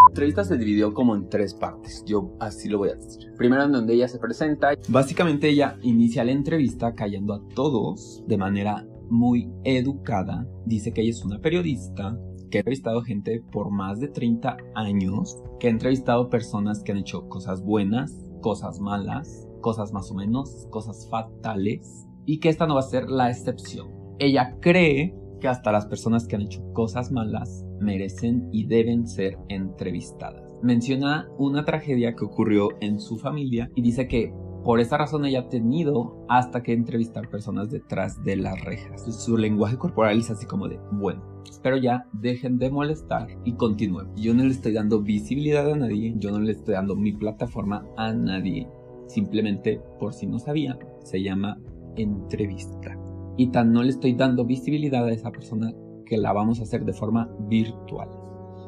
Entrevista 0.09 0.43
se 0.43 0.57
dividió 0.57 0.93
como 0.93 1.15
en 1.15 1.29
tres 1.29 1.53
partes, 1.53 2.03
yo 2.05 2.35
así 2.39 2.67
lo 2.67 2.79
voy 2.79 2.89
a 2.89 2.95
decir. 2.95 3.31
Primero 3.37 3.63
en 3.63 3.71
donde 3.71 3.93
ella 3.93 4.07
se 4.07 4.19
presenta, 4.19 4.71
básicamente 4.89 5.49
ella 5.49 5.77
inicia 5.81 6.23
la 6.23 6.31
entrevista 6.31 6.93
callando 6.93 7.33
a 7.33 7.47
todos 7.55 8.23
de 8.27 8.37
manera 8.37 8.85
muy 9.09 9.49
educada. 9.63 10.47
Dice 10.65 10.91
que 10.91 11.01
ella 11.01 11.11
es 11.11 11.23
una 11.23 11.39
periodista, 11.39 12.17
que 12.49 12.57
ha 12.57 12.61
entrevistado 12.61 13.01
gente 13.01 13.41
por 13.51 13.71
más 13.71 13.99
de 13.99 14.07
30 14.07 14.57
años, 14.75 15.41
que 15.59 15.67
ha 15.67 15.71
entrevistado 15.71 16.29
personas 16.29 16.83
que 16.83 16.91
han 16.91 16.97
hecho 16.97 17.27
cosas 17.27 17.63
buenas, 17.63 18.29
cosas 18.41 18.79
malas, 18.79 19.47
cosas 19.61 19.93
más 19.93 20.11
o 20.11 20.15
menos, 20.15 20.67
cosas 20.69 21.07
fatales, 21.09 22.07
y 22.25 22.39
que 22.39 22.49
esta 22.49 22.67
no 22.67 22.75
va 22.75 22.81
a 22.81 22.83
ser 22.83 23.09
la 23.09 23.29
excepción. 23.29 23.89
Ella 24.19 24.57
cree 24.59 25.15
que 25.39 25.47
hasta 25.47 25.71
las 25.71 25.85
personas 25.85 26.27
que 26.27 26.35
han 26.35 26.43
hecho 26.43 26.63
cosas 26.73 27.11
malas 27.11 27.65
merecen 27.79 28.49
y 28.51 28.65
deben 28.67 29.07
ser 29.07 29.37
entrevistadas. 29.49 30.43
Menciona 30.61 31.29
una 31.37 31.65
tragedia 31.65 32.15
que 32.15 32.25
ocurrió 32.25 32.69
en 32.81 32.99
su 32.99 33.17
familia 33.17 33.71
y 33.75 33.81
dice 33.81 34.07
que 34.07 34.33
por 34.63 34.81
esa 34.81 34.97
razón 34.97 35.25
ella 35.25 35.41
ha 35.41 35.49
tenido 35.49 36.25
hasta 36.27 36.61
que 36.61 36.73
entrevistar 36.73 37.29
personas 37.29 37.69
detrás 37.69 38.21
de 38.23 38.35
las 38.35 38.59
rejas. 38.61 39.03
Su 39.23 39.37
lenguaje 39.37 39.77
corporal 39.77 40.19
es 40.19 40.29
así 40.29 40.45
como 40.45 40.67
de, 40.67 40.79
bueno, 40.91 41.23
espero 41.49 41.77
ya 41.77 42.05
dejen 42.13 42.57
de 42.59 42.69
molestar 42.69 43.29
y 43.45 43.53
continúen. 43.53 44.13
Yo 44.17 44.33
no 44.33 44.43
le 44.43 44.51
estoy 44.51 44.73
dando 44.73 45.01
visibilidad 45.01 45.71
a 45.71 45.77
nadie, 45.77 46.13
yo 46.17 46.31
no 46.31 46.39
le 46.39 46.51
estoy 46.51 46.73
dando 46.73 46.95
mi 46.95 47.13
plataforma 47.13 47.85
a 47.95 48.11
nadie. 48.11 48.67
Simplemente, 49.07 49.81
por 49.99 50.13
si 50.13 50.27
no 50.27 50.39
sabían, 50.39 50.77
se 51.03 51.23
llama 51.23 51.57
entrevista 51.95 53.08
y 53.39 53.47
tan 53.47 53.71
no 53.71 53.83
le 53.83 53.89
estoy 53.89 54.13
dando 54.15 54.45
visibilidad 54.45 55.05
a 55.05 55.11
esa 55.13 55.31
persona 55.31 55.73
que 56.05 56.17
la 56.17 56.33
vamos 56.33 56.59
a 56.59 56.63
hacer 56.63 56.83
de 56.83 56.91
forma 56.91 57.33
virtual. 57.47 58.09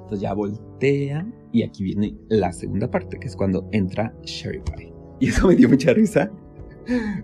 Entonces 0.03 0.21
ya 0.21 0.33
voltea 0.33 1.27
y 1.51 1.63
aquí 1.63 1.83
viene 1.83 2.15
la 2.29 2.53
segunda 2.53 2.89
parte, 2.89 3.19
que 3.19 3.27
es 3.27 3.35
cuando 3.35 3.67
entra 3.73 4.15
Sherry 4.23 4.61
Pie. 4.61 4.93
Y 5.19 5.27
eso 5.27 5.47
me 5.47 5.55
dio 5.57 5.67
mucha 5.67 5.91
risa. 5.93 6.31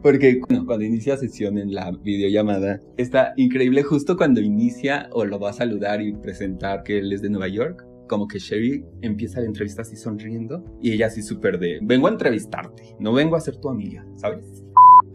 Porque 0.03 0.41
cuando 0.41 0.83
inicia 0.83 1.15
sesión 1.15 1.57
en 1.57 1.73
la 1.73 1.91
videollamada, 1.91 2.81
está 2.97 3.33
increíble 3.37 3.81
justo 3.81 4.17
cuando 4.17 4.41
inicia 4.41 5.09
o 5.13 5.23
lo 5.23 5.39
va 5.39 5.51
a 5.51 5.53
saludar 5.53 6.01
y 6.01 6.11
presentar 6.13 6.83
que 6.83 6.99
él 6.99 7.13
es 7.13 7.21
de 7.21 7.29
Nueva 7.29 7.47
York. 7.47 7.87
Como 8.09 8.27
que 8.27 8.39
Sherry 8.39 8.83
empieza 9.01 9.39
la 9.39 9.47
entrevista 9.47 9.83
así 9.83 9.95
sonriendo 9.95 10.65
y 10.81 10.91
ella 10.91 11.07
así 11.07 11.21
súper 11.21 11.59
de, 11.59 11.79
vengo 11.81 12.07
a 12.07 12.11
entrevistarte, 12.11 12.95
no 12.99 13.13
vengo 13.13 13.35
a 13.37 13.41
ser 13.41 13.57
tu 13.57 13.69
amiga, 13.69 14.05
¿sabes? 14.15 14.66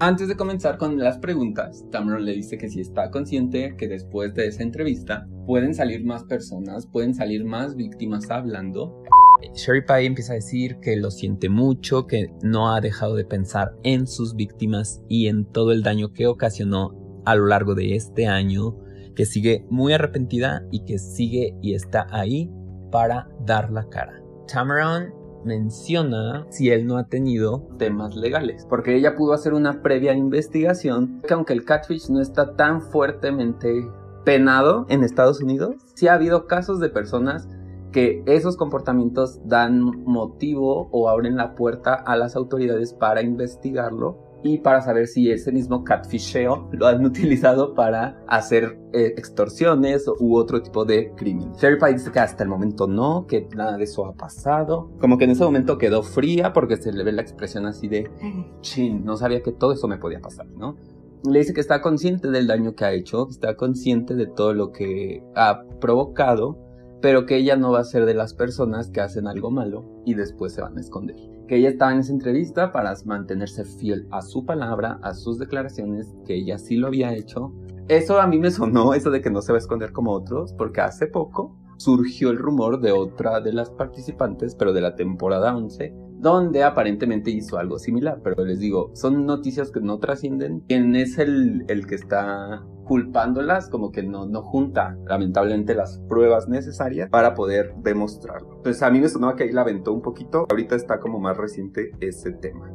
Antes 0.05 0.27
de 0.27 0.37
comenzar 0.37 0.79
con 0.79 0.99
las 0.99 1.19
preguntas, 1.19 1.85
Tamron 1.93 2.25
le 2.25 2.33
dice 2.33 2.59
que 2.59 2.69
si 2.69 2.81
está 2.81 3.09
consciente 3.13 3.77
que 3.77 3.87
después 3.87 4.35
de 4.35 4.49
esa 4.49 4.65
entrevista 4.65 5.29
pueden 5.47 5.77
salir 5.77 6.05
más 6.05 6.25
personas, 6.25 6.89
pueden 6.89 7.15
salir 7.15 7.45
más 7.45 7.77
víctimas 7.77 8.29
hablando. 8.29 9.05
Sherry 9.55 9.87
Pie 9.87 10.07
empieza 10.07 10.33
a 10.33 10.35
decir 10.35 10.81
que 10.81 10.97
lo 10.97 11.13
siente 11.13 11.49
mucho, 11.49 12.09
que 12.09 12.35
no 12.43 12.75
ha 12.75 12.81
dejado 12.81 13.15
de 13.15 13.25
pensar 13.25 13.77
en 13.85 14.09
sus 14.09 14.35
víctimas 14.35 15.01
y 15.09 15.29
en 15.29 15.45
todo 15.45 15.71
el 15.71 15.85
daño 15.85 16.13
que 16.13 16.27
ocasionó 16.27 17.23
a 17.25 17.37
lo 17.37 17.47
largo 17.47 17.77
de 17.77 17.95
este 17.95 18.27
año, 18.27 18.77
que 19.15 19.25
sigue 19.25 19.65
muy 19.71 19.93
arrepentida 19.93 20.67
y 20.73 20.85
que 20.85 20.99
sigue 20.99 21.57
y 21.63 21.75
está 21.75 22.09
ahí 22.11 22.51
para 22.91 23.29
dar 23.47 23.71
la 23.71 23.89
cara. 23.89 24.21
Tamron 24.53 25.22
menciona 25.45 26.47
si 26.51 26.71
él 26.71 26.87
no 26.87 26.97
ha 26.97 27.09
tenido 27.09 27.69
temas 27.79 28.17
legales, 28.17 28.67
porque 28.69 28.97
ella 28.97 29.17
pudo 29.17 29.33
hacer 29.33 29.55
una 29.55 29.83
previa 29.83 30.15
investigación 30.15 31.21
que 31.27 31.35
aunque 31.35 31.53
el 31.53 31.65
catfish 31.65 32.09
no 32.09 32.21
está 32.21 32.55
tan 32.57 32.81
fuertemente 32.81 33.87
penado 34.25 34.87
en 34.89 35.03
Estados 35.03 35.41
Unidos, 35.41 35.77
sí 35.95 36.09
ha 36.09 36.15
habido 36.15 36.47
casos 36.47 36.81
de 36.81 36.89
personas 36.89 37.49
que 37.93 38.23
esos 38.27 38.57
comportamientos 38.57 39.41
dan 39.47 39.81
motivo 40.05 40.89
o 40.93 41.09
abren 41.09 41.37
la 41.37 41.55
puerta 41.55 41.95
a 41.95 42.17
las 42.17 42.37
autoridades 42.37 42.95
para 42.95 43.23
investigarlo 43.23 44.32
y 44.43 44.59
para 44.59 44.81
saber 44.81 45.07
si 45.07 45.31
ese 45.31 45.53
mismo 45.53 45.85
catfisheo 45.85 46.69
lo 46.73 46.87
han 46.87 47.05
utilizado 47.07 47.75
para 47.75 48.23
hacer 48.27 48.79
eh, 48.93 49.15
extorsiones 49.17 50.07
u 50.19 50.37
otro 50.37 50.63
tipo 50.63 50.85
de 50.85 51.13
crimen. 51.17 51.53
Sherry 51.55 51.79
Pie 51.79 51.95
dice 51.95 52.11
que 52.11 52.21
hasta 52.21 52.43
el 52.43 52.49
momento 52.49 52.87
no, 52.87 53.27
que 53.27 53.49
nada 53.55 53.77
de 53.77 53.85
eso 53.85 54.07
ha 54.07 54.15
pasado. 54.15 54.91
Como 55.01 55.19
que 55.19 55.25
en 55.25 55.31
ese 55.31 55.45
momento 55.45 55.79
quedó 55.79 56.03
fría 56.03 56.53
porque 56.53 56.77
se 56.77 56.93
le 56.93 57.05
ve 57.05 57.13
la 57.13 57.23
expresión 57.23 57.67
así 57.67 57.89
de, 57.89 58.11
chin, 58.61 59.05
no 59.05 59.17
sabía 59.17 59.43
que 59.43 59.53
todo 59.53 59.73
eso 59.73 59.89
me 59.89 59.99
podía 59.99 60.21
pasar, 60.21 60.47
¿no? 60.47 60.77
Le 61.25 61.39
dice 61.39 61.55
que 61.55 61.61
está 61.61 61.81
consciente 61.81 62.31
del 62.31 62.49
daño 62.49 62.75
que 62.75 62.85
ha 62.85 62.93
hecho, 62.93 63.29
está 63.31 63.55
consciente 63.57 64.17
de 64.17 64.27
todo 64.27 64.55
lo 64.55 64.73
que 64.73 65.23
ha 65.37 65.63
provocado, 65.81 66.59
pero 67.01 67.27
que 67.27 67.37
ella 67.37 67.57
no 67.57 67.71
va 67.71 67.81
a 67.81 67.85
ser 67.85 68.07
de 68.07 68.15
las 68.15 68.35
personas 68.35 68.91
que 68.91 69.01
hacen 69.01 69.29
algo 69.29 69.51
malo 69.51 69.85
y 70.05 70.15
después 70.15 70.53
se 70.53 70.63
van 70.63 70.77
a 70.77 70.81
esconder 70.81 71.32
que 71.53 71.59
ella 71.59 71.69
estaba 71.69 71.93
en 71.93 71.99
esa 71.99 72.15
entrevista 72.15 72.73
para 72.73 72.95
mantenerse 73.05 73.67
fiel 73.67 74.09
a 74.11 74.23
su 74.23 74.47
palabra, 74.47 74.99
a 75.03 75.13
sus 75.13 75.39
declaraciones, 75.39 76.11
que 76.25 76.35
ella 76.35 76.57
sí 76.57 76.77
lo 76.77 76.87
había 76.87 77.13
hecho. 77.13 77.53
Eso 77.89 78.19
a 78.19 78.27
mí 78.27 78.39
me 78.39 78.51
sonó, 78.51 78.95
eso 78.95 79.11
de 79.11 79.21
que 79.21 79.29
no 79.29 79.43
se 79.43 79.53
va 79.53 79.59
a 79.59 79.61
esconder 79.61 79.93
como 79.93 80.13
otros, 80.13 80.55
porque 80.55 80.81
hace 80.81 81.09
poco 81.09 81.55
surgió 81.77 82.31
el 82.31 82.39
rumor 82.39 82.81
de 82.81 82.93
otra 82.93 83.43
de 83.43 83.53
las 83.53 83.69
participantes, 83.69 84.55
pero 84.55 84.73
de 84.73 84.81
la 84.81 84.97
temporada 84.97 85.55
11, 85.55 85.95
donde 86.23 86.63
aparentemente 86.63 87.31
hizo 87.31 87.59
algo 87.59 87.79
similar. 87.79 88.21
Pero 88.23 88.45
les 88.45 88.61
digo, 88.61 88.91
son 88.95 89.27
noticias 89.27 89.71
que 89.73 89.81
no 89.81 89.99
trascienden. 89.99 90.61
¿Quién 90.69 90.95
es 90.95 91.19
el, 91.19 91.65
el 91.69 91.87
que 91.87 91.97
está 91.97 92.65
culpándolas? 92.85 93.69
Como 93.69 93.91
que 93.91 94.05
no, 94.05 94.27
no 94.27 94.43
junta, 94.43 94.97
lamentablemente, 95.07 95.75
las 95.75 95.99
pruebas 96.09 96.49
necesarias 96.49 97.11
para 97.11 97.35
poder 97.35 97.75
demostrarlo. 97.83 98.55
Entonces 98.57 98.83
a 98.83 98.91
mí 98.91 99.01
me 99.01 99.09
sonaba 99.09 99.35
que 99.35 99.45
ahí 99.45 99.53
la 99.53 99.63
aventó 99.63 99.93
un 99.93 100.01
poquito. 100.01 100.47
Ahorita 100.49 100.77
está 100.77 101.01
como 101.01 101.19
más 101.19 101.37
reciente 101.37 101.91
ese 102.01 102.31
tema. 102.31 102.71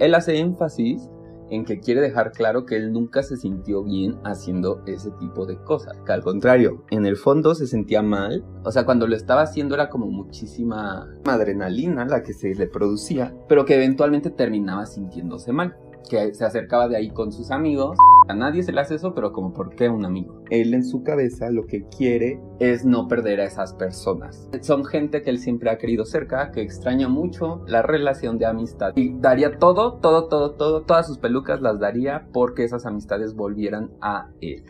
Él 0.00 0.14
hace 0.14 0.38
énfasis 0.38 1.08
en 1.50 1.64
que 1.64 1.80
quiere 1.80 2.00
dejar 2.00 2.32
claro 2.32 2.64
que 2.64 2.76
él 2.76 2.92
nunca 2.92 3.22
se 3.22 3.36
sintió 3.36 3.82
bien 3.82 4.18
haciendo 4.24 4.82
ese 4.86 5.10
tipo 5.12 5.46
de 5.46 5.56
cosas. 5.62 5.96
Que 6.04 6.12
al 6.12 6.22
contrario, 6.22 6.84
en 6.90 7.06
el 7.06 7.16
fondo 7.16 7.54
se 7.54 7.66
sentía 7.66 8.02
mal. 8.02 8.44
O 8.64 8.72
sea, 8.72 8.84
cuando 8.84 9.06
lo 9.06 9.16
estaba 9.16 9.42
haciendo 9.42 9.74
era 9.74 9.88
como 9.88 10.06
muchísima 10.06 11.08
adrenalina 11.24 12.04
la 12.04 12.22
que 12.22 12.32
se 12.32 12.54
le 12.54 12.66
producía, 12.66 13.34
pero 13.48 13.64
que 13.64 13.76
eventualmente 13.76 14.30
terminaba 14.30 14.86
sintiéndose 14.86 15.52
mal 15.52 15.76
que 16.08 16.34
se 16.34 16.44
acercaba 16.44 16.88
de 16.88 16.96
ahí 16.96 17.10
con 17.10 17.32
sus 17.32 17.50
amigos. 17.50 17.98
A 18.28 18.34
nadie 18.34 18.62
se 18.62 18.72
le 18.72 18.80
hace 18.80 18.96
eso, 18.96 19.14
pero 19.14 19.32
como 19.32 19.52
por 19.52 19.74
qué 19.74 19.88
un 19.88 20.04
amigo. 20.04 20.42
Él 20.50 20.74
en 20.74 20.84
su 20.84 21.02
cabeza 21.02 21.50
lo 21.50 21.66
que 21.66 21.84
quiere 21.84 22.40
es 22.58 22.84
no 22.84 23.08
perder 23.08 23.40
a 23.40 23.44
esas 23.44 23.74
personas. 23.74 24.48
Son 24.60 24.84
gente 24.84 25.22
que 25.22 25.30
él 25.30 25.38
siempre 25.38 25.70
ha 25.70 25.78
querido 25.78 26.04
cerca, 26.04 26.50
que 26.50 26.62
extraña 26.62 27.08
mucho 27.08 27.62
la 27.66 27.82
relación 27.82 28.38
de 28.38 28.46
amistad. 28.46 28.92
Y 28.96 29.14
daría 29.18 29.58
todo, 29.58 29.94
todo, 29.94 30.28
todo, 30.28 30.52
todo, 30.52 30.82
todas 30.82 31.06
sus 31.06 31.18
pelucas 31.18 31.60
las 31.60 31.78
daría 31.80 32.28
porque 32.32 32.64
esas 32.64 32.86
amistades 32.86 33.34
volvieran 33.34 33.90
a 34.00 34.30
él. 34.40 34.64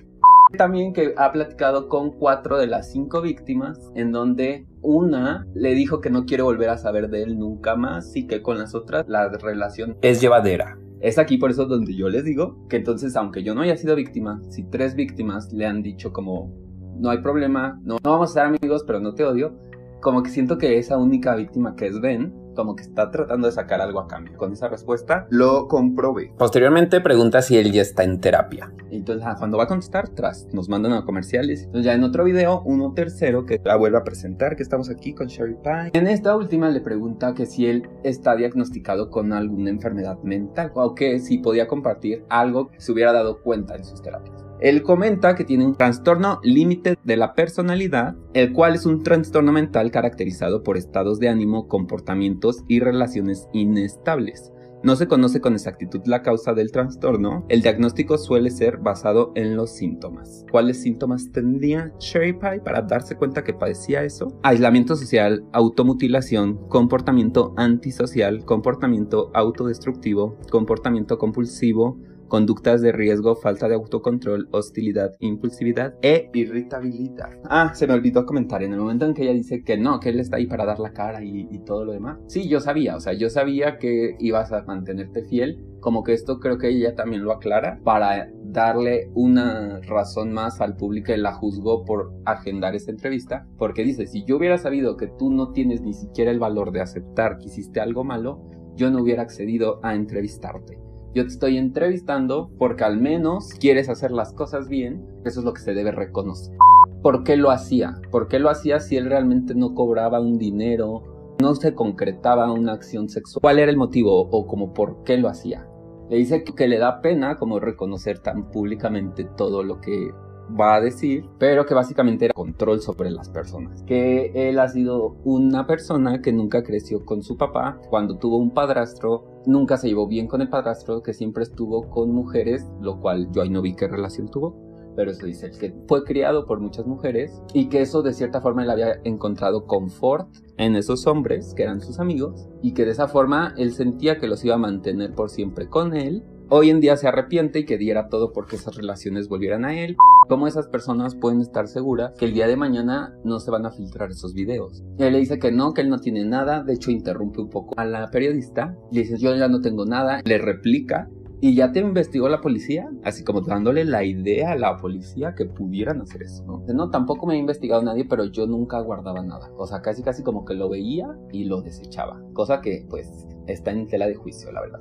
También 0.56 0.94
que 0.94 1.12
ha 1.16 1.30
platicado 1.30 1.88
con 1.88 2.10
cuatro 2.10 2.56
de 2.56 2.66
las 2.66 2.90
cinco 2.90 3.20
víctimas, 3.20 3.92
en 3.94 4.12
donde 4.12 4.66
una 4.80 5.46
le 5.54 5.74
dijo 5.74 6.00
que 6.00 6.08
no 6.08 6.24
quiere 6.24 6.42
volver 6.42 6.70
a 6.70 6.78
saber 6.78 7.10
de 7.10 7.22
él 7.22 7.38
nunca 7.38 7.76
más 7.76 8.16
y 8.16 8.26
que 8.26 8.40
con 8.40 8.58
las 8.58 8.74
otras 8.74 9.08
la 9.08 9.28
relación 9.28 9.96
es 10.00 10.20
llevadera. 10.22 10.78
Es 11.00 11.18
aquí 11.18 11.38
por 11.38 11.50
eso 11.50 11.66
donde 11.66 11.94
yo 11.94 12.08
les 12.08 12.24
digo 12.24 12.66
que 12.68 12.76
entonces, 12.76 13.14
aunque 13.16 13.42
yo 13.42 13.54
no 13.54 13.60
haya 13.60 13.76
sido 13.76 13.94
víctima, 13.94 14.42
si 14.48 14.64
tres 14.64 14.94
víctimas 14.94 15.52
le 15.52 15.66
han 15.66 15.82
dicho 15.82 16.12
como, 16.12 16.52
no 16.98 17.10
hay 17.10 17.18
problema, 17.18 17.80
no, 17.84 17.98
no 18.02 18.10
vamos 18.10 18.30
a 18.30 18.34
ser 18.34 18.42
amigos, 18.42 18.82
pero 18.86 18.98
no 18.98 19.14
te 19.14 19.24
odio, 19.24 19.56
como 20.00 20.22
que 20.22 20.30
siento 20.30 20.58
que 20.58 20.78
esa 20.78 20.96
única 20.96 21.34
víctima 21.36 21.76
que 21.76 21.86
es 21.86 22.00
Ben, 22.00 22.34
como 22.58 22.74
que 22.74 22.82
está 22.82 23.12
tratando 23.12 23.46
de 23.46 23.52
sacar 23.52 23.80
algo 23.80 24.00
a 24.00 24.08
cambio. 24.08 24.36
Con 24.36 24.52
esa 24.52 24.66
respuesta 24.66 25.28
lo 25.30 25.68
comprobé. 25.68 26.32
Posteriormente 26.36 27.00
pregunta 27.00 27.40
si 27.40 27.56
él 27.56 27.70
ya 27.70 27.82
está 27.82 28.02
en 28.02 28.20
terapia. 28.20 28.72
Entonces, 28.90 29.24
ah, 29.24 29.36
cuando 29.38 29.58
va 29.58 29.64
a 29.64 29.66
contestar, 29.68 30.08
tras, 30.08 30.48
nos 30.52 30.68
mandan 30.68 30.92
a 30.92 31.04
comerciales. 31.04 31.62
Entonces, 31.62 31.84
ya 31.84 31.92
en 31.92 32.02
otro 32.02 32.24
video, 32.24 32.62
uno 32.64 32.94
tercero 32.94 33.46
que 33.46 33.60
la 33.62 33.76
vuelve 33.76 33.98
a 33.98 34.02
presentar, 34.02 34.56
que 34.56 34.64
estamos 34.64 34.90
aquí 34.90 35.14
con 35.14 35.28
Sherry 35.28 35.54
Pie. 35.62 35.90
En 35.92 36.08
esta 36.08 36.34
última 36.34 36.68
le 36.68 36.80
pregunta 36.80 37.32
que 37.32 37.46
si 37.46 37.66
él 37.66 37.88
está 38.02 38.34
diagnosticado 38.34 39.08
con 39.08 39.32
alguna 39.32 39.70
enfermedad 39.70 40.18
mental 40.24 40.72
o 40.74 40.96
que 40.96 41.20
si 41.20 41.38
podía 41.38 41.68
compartir 41.68 42.24
algo 42.28 42.70
que 42.70 42.80
se 42.80 42.90
hubiera 42.90 43.12
dado 43.12 43.40
cuenta 43.40 43.76
en 43.76 43.84
sus 43.84 44.02
terapias. 44.02 44.47
Él 44.60 44.82
comenta 44.82 45.34
que 45.34 45.44
tiene 45.44 45.64
un 45.64 45.76
trastorno 45.76 46.40
límite 46.42 46.98
de 47.04 47.16
la 47.16 47.34
personalidad, 47.34 48.16
el 48.34 48.52
cual 48.52 48.74
es 48.74 48.86
un 48.86 49.02
trastorno 49.02 49.52
mental 49.52 49.90
caracterizado 49.90 50.62
por 50.62 50.76
estados 50.76 51.20
de 51.20 51.28
ánimo, 51.28 51.68
comportamientos 51.68 52.64
y 52.66 52.80
relaciones 52.80 53.48
inestables. 53.52 54.52
No 54.84 54.94
se 54.94 55.08
conoce 55.08 55.40
con 55.40 55.54
exactitud 55.54 56.02
la 56.06 56.22
causa 56.22 56.54
del 56.54 56.70
trastorno. 56.70 57.44
El 57.48 57.62
diagnóstico 57.62 58.16
suele 58.16 58.50
ser 58.50 58.78
basado 58.78 59.32
en 59.34 59.56
los 59.56 59.70
síntomas. 59.70 60.46
¿Cuáles 60.52 60.80
síntomas 60.80 61.32
tendría 61.32 61.92
Sherry 61.98 62.32
Pie 62.32 62.60
para 62.64 62.82
darse 62.82 63.16
cuenta 63.16 63.42
que 63.42 63.54
padecía 63.54 64.04
eso? 64.04 64.38
Aislamiento 64.44 64.94
social, 64.94 65.44
automutilación, 65.52 66.68
comportamiento 66.68 67.54
antisocial, 67.56 68.44
comportamiento 68.44 69.32
autodestructivo, 69.34 70.38
comportamiento 70.48 71.18
compulsivo, 71.18 71.98
conductas 72.28 72.80
de 72.80 72.92
riesgo, 72.92 73.36
falta 73.36 73.68
de 73.68 73.74
autocontrol, 73.74 74.48
hostilidad, 74.52 75.14
impulsividad 75.18 75.94
e 76.02 76.30
irritabilidad. 76.32 77.30
Ah, 77.44 77.72
se 77.74 77.86
me 77.86 77.94
olvidó 77.94 78.24
comentar, 78.26 78.62
en 78.62 78.72
el 78.72 78.78
momento 78.78 79.06
en 79.06 79.14
que 79.14 79.22
ella 79.22 79.32
dice 79.32 79.64
que 79.64 79.76
no, 79.76 79.98
que 80.00 80.10
él 80.10 80.20
está 80.20 80.36
ahí 80.36 80.46
para 80.46 80.64
dar 80.64 80.78
la 80.78 80.92
cara 80.92 81.24
y, 81.24 81.46
todo 81.66 81.84
lo 81.84 81.92
demás. 81.92 82.18
Sí, 82.28 82.48
yo 82.48 82.60
sabía, 82.60 82.96
o 82.96 83.00
sea, 83.00 83.12
yo 83.12 83.28
sabía 83.28 83.78
que 83.78 84.16
ibas 84.20 84.52
a 84.52 84.62
mantenerte 84.62 85.24
fiel, 85.24 85.58
como 85.80 86.02
que 86.02 86.12
esto 86.12 86.38
creo 86.38 86.56
que 86.56 86.68
ella 86.68 86.94
también 86.94 87.24
lo 87.24 87.32
aclara 87.32 87.80
para 87.82 88.30
darle 88.44 89.10
una 89.14 89.80
razón 89.80 90.32
más 90.32 90.60
al 90.60 90.76
público 90.76 91.08
que 91.08 91.16
la 91.16 91.34
juzgó 91.34 91.84
por 91.84 92.12
agendar 92.24 92.74
esta 92.74 92.90
entrevista, 92.90 93.46
porque 93.56 93.84
dice, 93.84 94.06
si 94.06 94.24
yo 94.24 94.36
hubiera 94.36 94.58
sabido 94.58 94.96
que 94.96 95.08
tú 95.08 95.30
no 95.30 95.52
tienes 95.52 95.82
ni 95.82 95.94
siquiera 95.94 96.30
el 96.30 96.38
valor 96.38 96.72
de 96.72 96.80
aceptar 96.80 97.38
que 97.38 97.46
hiciste 97.46 97.80
algo 97.80 98.04
malo, 98.04 98.42
yo 98.76 98.90
no 98.90 99.02
hubiera 99.02 99.22
accedido 99.22 99.80
a 99.82 99.94
entrevistarte. 99.94 100.87
Yo 101.14 101.22
te 101.24 101.32
estoy 101.32 101.56
entrevistando 101.56 102.50
porque 102.58 102.84
al 102.84 102.98
menos 102.98 103.54
quieres 103.54 103.88
hacer 103.88 104.10
las 104.10 104.32
cosas 104.34 104.68
bien. 104.68 105.04
Eso 105.24 105.40
es 105.40 105.46
lo 105.46 105.54
que 105.54 105.62
se 105.62 105.72
debe 105.72 105.90
reconocer. 105.90 106.54
¿Por 107.02 107.24
qué 107.24 107.36
lo 107.36 107.50
hacía? 107.50 107.94
¿Por 108.10 108.28
qué 108.28 108.38
lo 108.38 108.50
hacía 108.50 108.78
si 108.78 108.96
él 108.96 109.06
realmente 109.06 109.54
no 109.54 109.74
cobraba 109.74 110.20
un 110.20 110.36
dinero? 110.36 111.36
No 111.40 111.54
se 111.54 111.74
concretaba 111.74 112.52
una 112.52 112.72
acción 112.72 113.08
sexual. 113.08 113.40
¿Cuál 113.40 113.58
era 113.58 113.70
el 113.70 113.76
motivo 113.78 114.28
o 114.30 114.46
como 114.46 114.74
por 114.74 115.02
qué 115.04 115.16
lo 115.16 115.28
hacía? 115.28 115.66
Le 116.10 116.16
dice 116.16 116.44
que 116.44 116.68
le 116.68 116.78
da 116.78 117.00
pena 117.00 117.36
como 117.36 117.58
reconocer 117.58 118.18
tan 118.18 118.50
públicamente 118.50 119.24
todo 119.36 119.62
lo 119.62 119.80
que 119.80 120.10
va 120.58 120.76
a 120.76 120.80
decir, 120.80 121.24
pero 121.38 121.66
que 121.66 121.74
básicamente 121.74 122.26
era 122.26 122.34
control 122.34 122.80
sobre 122.80 123.10
las 123.10 123.28
personas. 123.28 123.82
Que 123.84 124.32
él 124.34 124.58
ha 124.58 124.68
sido 124.68 125.16
una 125.24 125.66
persona 125.66 126.20
que 126.20 126.32
nunca 126.32 126.62
creció 126.62 127.04
con 127.04 127.22
su 127.22 127.36
papá, 127.36 127.80
cuando 127.90 128.16
tuvo 128.18 128.36
un 128.36 128.50
padrastro, 128.50 129.42
nunca 129.46 129.76
se 129.76 129.88
llevó 129.88 130.06
bien 130.06 130.26
con 130.26 130.40
el 130.40 130.48
padrastro, 130.48 131.02
que 131.02 131.12
siempre 131.12 131.42
estuvo 131.42 131.88
con 131.90 132.12
mujeres, 132.12 132.66
lo 132.80 133.00
cual 133.00 133.28
yo 133.32 133.42
ahí 133.42 133.50
no 133.50 133.62
vi 133.62 133.74
qué 133.74 133.88
relación 133.88 134.28
tuvo. 134.28 134.68
Pero 134.96 135.12
eso 135.12 135.26
dice 135.26 135.52
que 135.52 135.72
fue 135.86 136.02
criado 136.02 136.44
por 136.44 136.58
muchas 136.58 136.84
mujeres 136.84 137.40
y 137.54 137.68
que 137.68 137.82
eso 137.82 138.02
de 138.02 138.12
cierta 138.12 138.40
forma 138.40 138.64
él 138.64 138.70
había 138.70 139.00
encontrado 139.04 139.64
confort 139.64 140.28
en 140.56 140.74
esos 140.74 141.06
hombres 141.06 141.54
que 141.54 141.62
eran 141.62 141.80
sus 141.80 142.00
amigos 142.00 142.48
y 142.62 142.74
que 142.74 142.84
de 142.84 142.90
esa 142.90 143.06
forma 143.06 143.54
él 143.56 143.72
sentía 143.74 144.18
que 144.18 144.26
los 144.26 144.44
iba 144.44 144.56
a 144.56 144.58
mantener 144.58 145.14
por 145.14 145.30
siempre 145.30 145.68
con 145.68 145.94
él 145.94 146.24
hoy 146.50 146.70
en 146.70 146.80
día 146.80 146.96
se 146.96 147.08
arrepiente 147.08 147.60
y 147.60 147.64
que 147.64 147.78
diera 147.78 148.08
todo 148.08 148.32
porque 148.32 148.56
esas 148.56 148.76
relaciones 148.76 149.28
volvieran 149.28 149.64
a 149.64 149.78
él. 149.78 149.96
¿Cómo 150.28 150.46
esas 150.46 150.68
personas 150.68 151.14
pueden 151.14 151.40
estar 151.40 151.68
seguras 151.68 152.12
que 152.18 152.26
el 152.26 152.34
día 152.34 152.46
de 152.46 152.56
mañana 152.56 153.14
no 153.24 153.40
se 153.40 153.50
van 153.50 153.66
a 153.66 153.70
filtrar 153.70 154.10
esos 154.10 154.34
videos? 154.34 154.82
él 154.98 155.12
le 155.12 155.18
dice 155.18 155.38
que 155.38 155.52
no, 155.52 155.72
que 155.72 155.82
él 155.82 155.90
no 155.90 155.98
tiene 155.98 156.24
nada, 156.24 156.62
de 156.62 156.74
hecho 156.74 156.90
interrumpe 156.90 157.40
un 157.40 157.50
poco 157.50 157.74
a 157.78 157.84
la 157.84 158.10
periodista, 158.10 158.76
le 158.90 159.02
dice 159.02 159.18
yo 159.18 159.34
ya 159.34 159.48
no 159.48 159.60
tengo 159.60 159.86
nada, 159.86 160.20
le 160.24 160.38
replica 160.38 161.08
y 161.40 161.54
ya 161.54 161.70
te 161.70 161.80
investigó 161.80 162.28
la 162.28 162.40
policía, 162.40 162.90
así 163.04 163.22
como 163.22 163.42
dándole 163.42 163.84
la 163.84 164.04
idea 164.04 164.52
a 164.52 164.56
la 164.56 164.76
policía 164.76 165.34
que 165.36 165.44
pudieran 165.44 166.00
hacer 166.00 166.22
eso, 166.24 166.44
¿no? 166.44 166.64
No, 166.74 166.90
tampoco 166.90 167.26
me 167.26 167.34
ha 167.34 167.36
investigado 167.36 167.80
nadie, 167.80 168.04
pero 168.04 168.24
yo 168.24 168.46
nunca 168.46 168.80
guardaba 168.80 169.22
nada. 169.22 169.50
O 169.56 169.66
sea, 169.66 169.80
casi 169.80 170.02
casi 170.02 170.24
como 170.24 170.44
que 170.44 170.54
lo 170.54 170.68
veía 170.68 171.16
y 171.30 171.44
lo 171.44 171.62
desechaba. 171.62 172.20
Cosa 172.32 172.60
que, 172.60 172.84
pues, 172.90 173.28
está 173.46 173.70
en 173.70 173.86
tela 173.86 174.08
de 174.08 174.16
juicio, 174.16 174.50
la 174.50 174.62
verdad. 174.62 174.80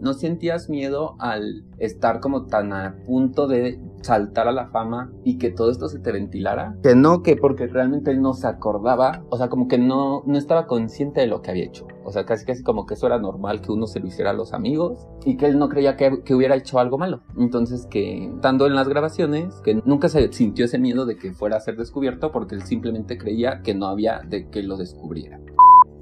¿No 0.00 0.14
sentías 0.14 0.70
miedo 0.70 1.14
al 1.18 1.64
estar 1.78 2.20
como 2.20 2.46
tan 2.46 2.72
a 2.72 2.96
punto 3.04 3.46
de 3.46 3.78
saltar 4.00 4.48
a 4.48 4.52
la 4.52 4.68
fama 4.68 5.12
y 5.24 5.36
que 5.36 5.50
todo 5.50 5.70
esto 5.70 5.88
se 5.88 5.98
te 5.98 6.10
ventilara? 6.10 6.74
Que 6.82 6.94
no, 6.94 7.22
que 7.22 7.36
porque 7.36 7.66
realmente 7.66 8.10
él 8.10 8.22
no 8.22 8.32
se 8.32 8.46
acordaba, 8.46 9.24
o 9.28 9.36
sea, 9.36 9.48
como 9.48 9.68
que 9.68 9.76
no, 9.76 10.22
no 10.24 10.38
estaba 10.38 10.66
consciente 10.66 11.20
de 11.20 11.26
lo 11.26 11.42
que 11.42 11.50
había 11.50 11.66
hecho. 11.66 11.86
O 12.02 12.12
sea, 12.12 12.24
casi 12.24 12.46
casi 12.46 12.62
como 12.62 12.86
que 12.86 12.94
eso 12.94 13.06
era 13.06 13.18
normal 13.18 13.60
que 13.60 13.72
uno 13.72 13.86
se 13.86 14.00
lo 14.00 14.06
hiciera 14.06 14.30
a 14.30 14.34
los 14.34 14.54
amigos 14.54 15.06
y 15.24 15.36
que 15.36 15.46
él 15.46 15.58
no 15.58 15.68
creía 15.68 15.96
que, 15.96 16.34
hubiera 16.34 16.56
hecho 16.56 16.78
algo 16.78 16.96
malo. 16.96 17.20
Entonces 17.36 17.86
que 17.86 18.24
estando 18.24 18.66
en 18.66 18.74
las 18.74 18.88
grabaciones, 18.88 19.54
que 19.62 19.74
nunca 19.84 20.08
se 20.08 20.32
sintió 20.32 20.64
ese 20.64 20.78
miedo 20.78 21.04
de 21.04 21.16
que 21.16 21.32
fuera 21.32 21.56
a 21.56 21.60
ser 21.60 21.76
descubierto 21.76 22.32
porque 22.32 22.54
él 22.54 22.62
simplemente 22.62 23.18
creía 23.18 23.60
que 23.62 23.74
no 23.74 23.86
había 23.86 24.22
de 24.26 24.48
que 24.48 24.62
lo 24.62 24.76
descubriera. 24.78 25.40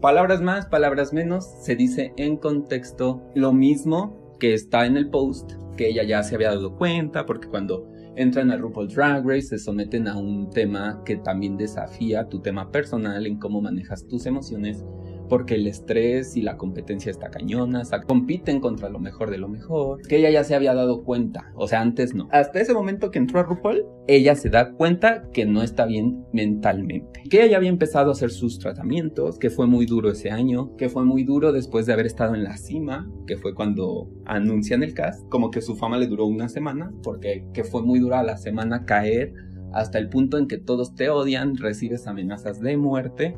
Palabras 0.01 0.41
más, 0.41 0.67
palabras 0.67 1.13
menos, 1.13 1.45
se 1.61 1.75
dice 1.75 2.13
en 2.17 2.37
contexto 2.37 3.21
lo 3.35 3.53
mismo 3.53 4.37
que 4.39 4.55
está 4.55 4.87
en 4.87 4.97
el 4.97 5.11
post, 5.11 5.55
que 5.77 5.89
ella 5.89 6.05
ya 6.05 6.23
se 6.23 6.37
había 6.37 6.51
dado 6.51 6.77
cuenta, 6.77 7.27
porque 7.27 7.49
cuando 7.49 7.91
entran 8.15 8.53
a 8.53 8.57
RuPaul 8.57 8.87
Drag 8.87 9.27
Race 9.27 9.49
se 9.49 9.59
someten 9.59 10.07
a 10.07 10.17
un 10.17 10.51
tema 10.51 11.03
que 11.05 11.17
también 11.17 11.57
desafía 11.57 12.29
tu 12.29 12.41
tema 12.41 12.71
personal 12.71 13.27
en 13.27 13.41
cómo 13.41 13.61
manejas 13.61 14.07
tus 14.07 14.27
emociones, 14.27 14.85
porque 15.29 15.55
el 15.55 15.67
estrés 15.67 16.37
y 16.37 16.43
la 16.43 16.57
competencia 16.57 17.11
está 17.11 17.31
cañona, 17.31 17.83
compiten 18.07 18.61
contra 18.61 18.89
lo 18.89 18.99
mejor 18.99 19.31
de 19.31 19.39
lo 19.39 19.49
mejor, 19.49 20.01
que 20.07 20.17
ella 20.17 20.31
ya 20.31 20.45
se 20.45 20.55
había 20.55 20.75
dado 20.75 21.05
cuenta, 21.05 21.53
o 21.55 21.69
sea, 21.69 21.81
antes 21.81 22.15
no. 22.15 22.29
Hasta 22.31 22.61
ese 22.61 22.75
momento 22.75 23.11
que 23.11 23.19
entró 23.19 23.41
a 23.41 23.45
RuPaul, 23.45 23.85
ella 24.07 24.35
se 24.35 24.49
da 24.49 24.73
cuenta 24.73 25.29
que 25.33 25.45
no 25.45 25.63
está 25.63 25.87
bien 25.87 26.25
mentalmente, 26.33 27.23
que 27.29 27.39
ella 27.39 27.53
ya 27.53 27.57
había 27.59 27.69
empezado 27.69 28.11
a 28.11 28.13
hacer 28.13 28.31
sus 28.31 28.59
tratamientos, 28.59 29.39
que 29.39 29.51
fue 29.51 29.67
muy 29.67 29.87
duro 29.87 30.11
ese 30.11 30.31
año, 30.31 30.77
que 30.77 30.89
fue 30.89 31.05
muy 31.05 31.25
duro 31.25 31.53
después 31.53 31.87
de 31.87 31.93
haber 31.93 32.07
estado 32.07 32.35
en 32.35 32.45
la 32.45 32.57
cima, 32.57 33.11
que 33.27 33.37
fue 33.37 33.55
cuando 33.55 34.11
anuncian 34.25 34.83
el 34.83 34.95
cast, 34.95 35.29
como 35.29 35.51
que 35.51 35.61
su 35.61 35.77
fama 35.77 35.99
le 35.99 36.07
duró 36.07 36.27
una 36.27 36.49
semana, 36.49 36.93
porque 37.03 37.45
que 37.53 37.65
fue 37.65 37.83
muy 37.83 37.99
dura 37.99 38.23
la 38.23 38.37
semana 38.37 38.85
caer 38.85 39.35
hasta 39.73 39.99
el 39.99 40.09
punto 40.09 40.39
en 40.39 40.49
que 40.49 40.59
todos 40.59 40.95
te 40.95 41.11
odian, 41.11 41.57
recibes 41.57 42.07
amenazas 42.07 42.61
de 42.61 42.77
muerte, 42.77 43.37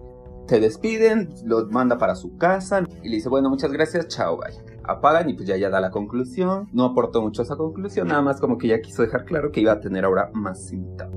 te 0.51 0.59
despiden, 0.59 1.33
los 1.45 1.71
manda 1.71 1.97
para 1.97 2.17
su 2.17 2.37
casa 2.37 2.83
y 3.05 3.09
le 3.09 3.17
dice, 3.17 3.29
bueno, 3.29 3.49
muchas 3.51 3.71
gracias, 3.71 4.09
chao, 4.09 4.37
bye. 4.37 4.53
Apagan 4.83 5.31
y 5.31 5.35
pues 5.35 5.47
ya 5.47 5.57
ya 5.57 5.71
da 5.71 5.81
la 5.81 5.93
conclusión. 5.93 6.69
No 6.73 6.87
aportó 6.87 7.23
mucho 7.23 7.43
a 7.43 7.45
esa 7.45 7.55
conclusión, 7.55 8.09
nada 8.09 8.21
más 8.21 8.41
como 8.41 8.59
que 8.59 8.67
ya 8.67 8.81
quiso 8.81 9.03
dejar 9.03 9.27
claro 9.27 9.53
que 9.53 9.61
iba 9.61 9.71
a 9.71 9.79
tener 9.79 10.05
ahora 10.05 10.29
más 10.35 10.73
invitados. 10.73 11.15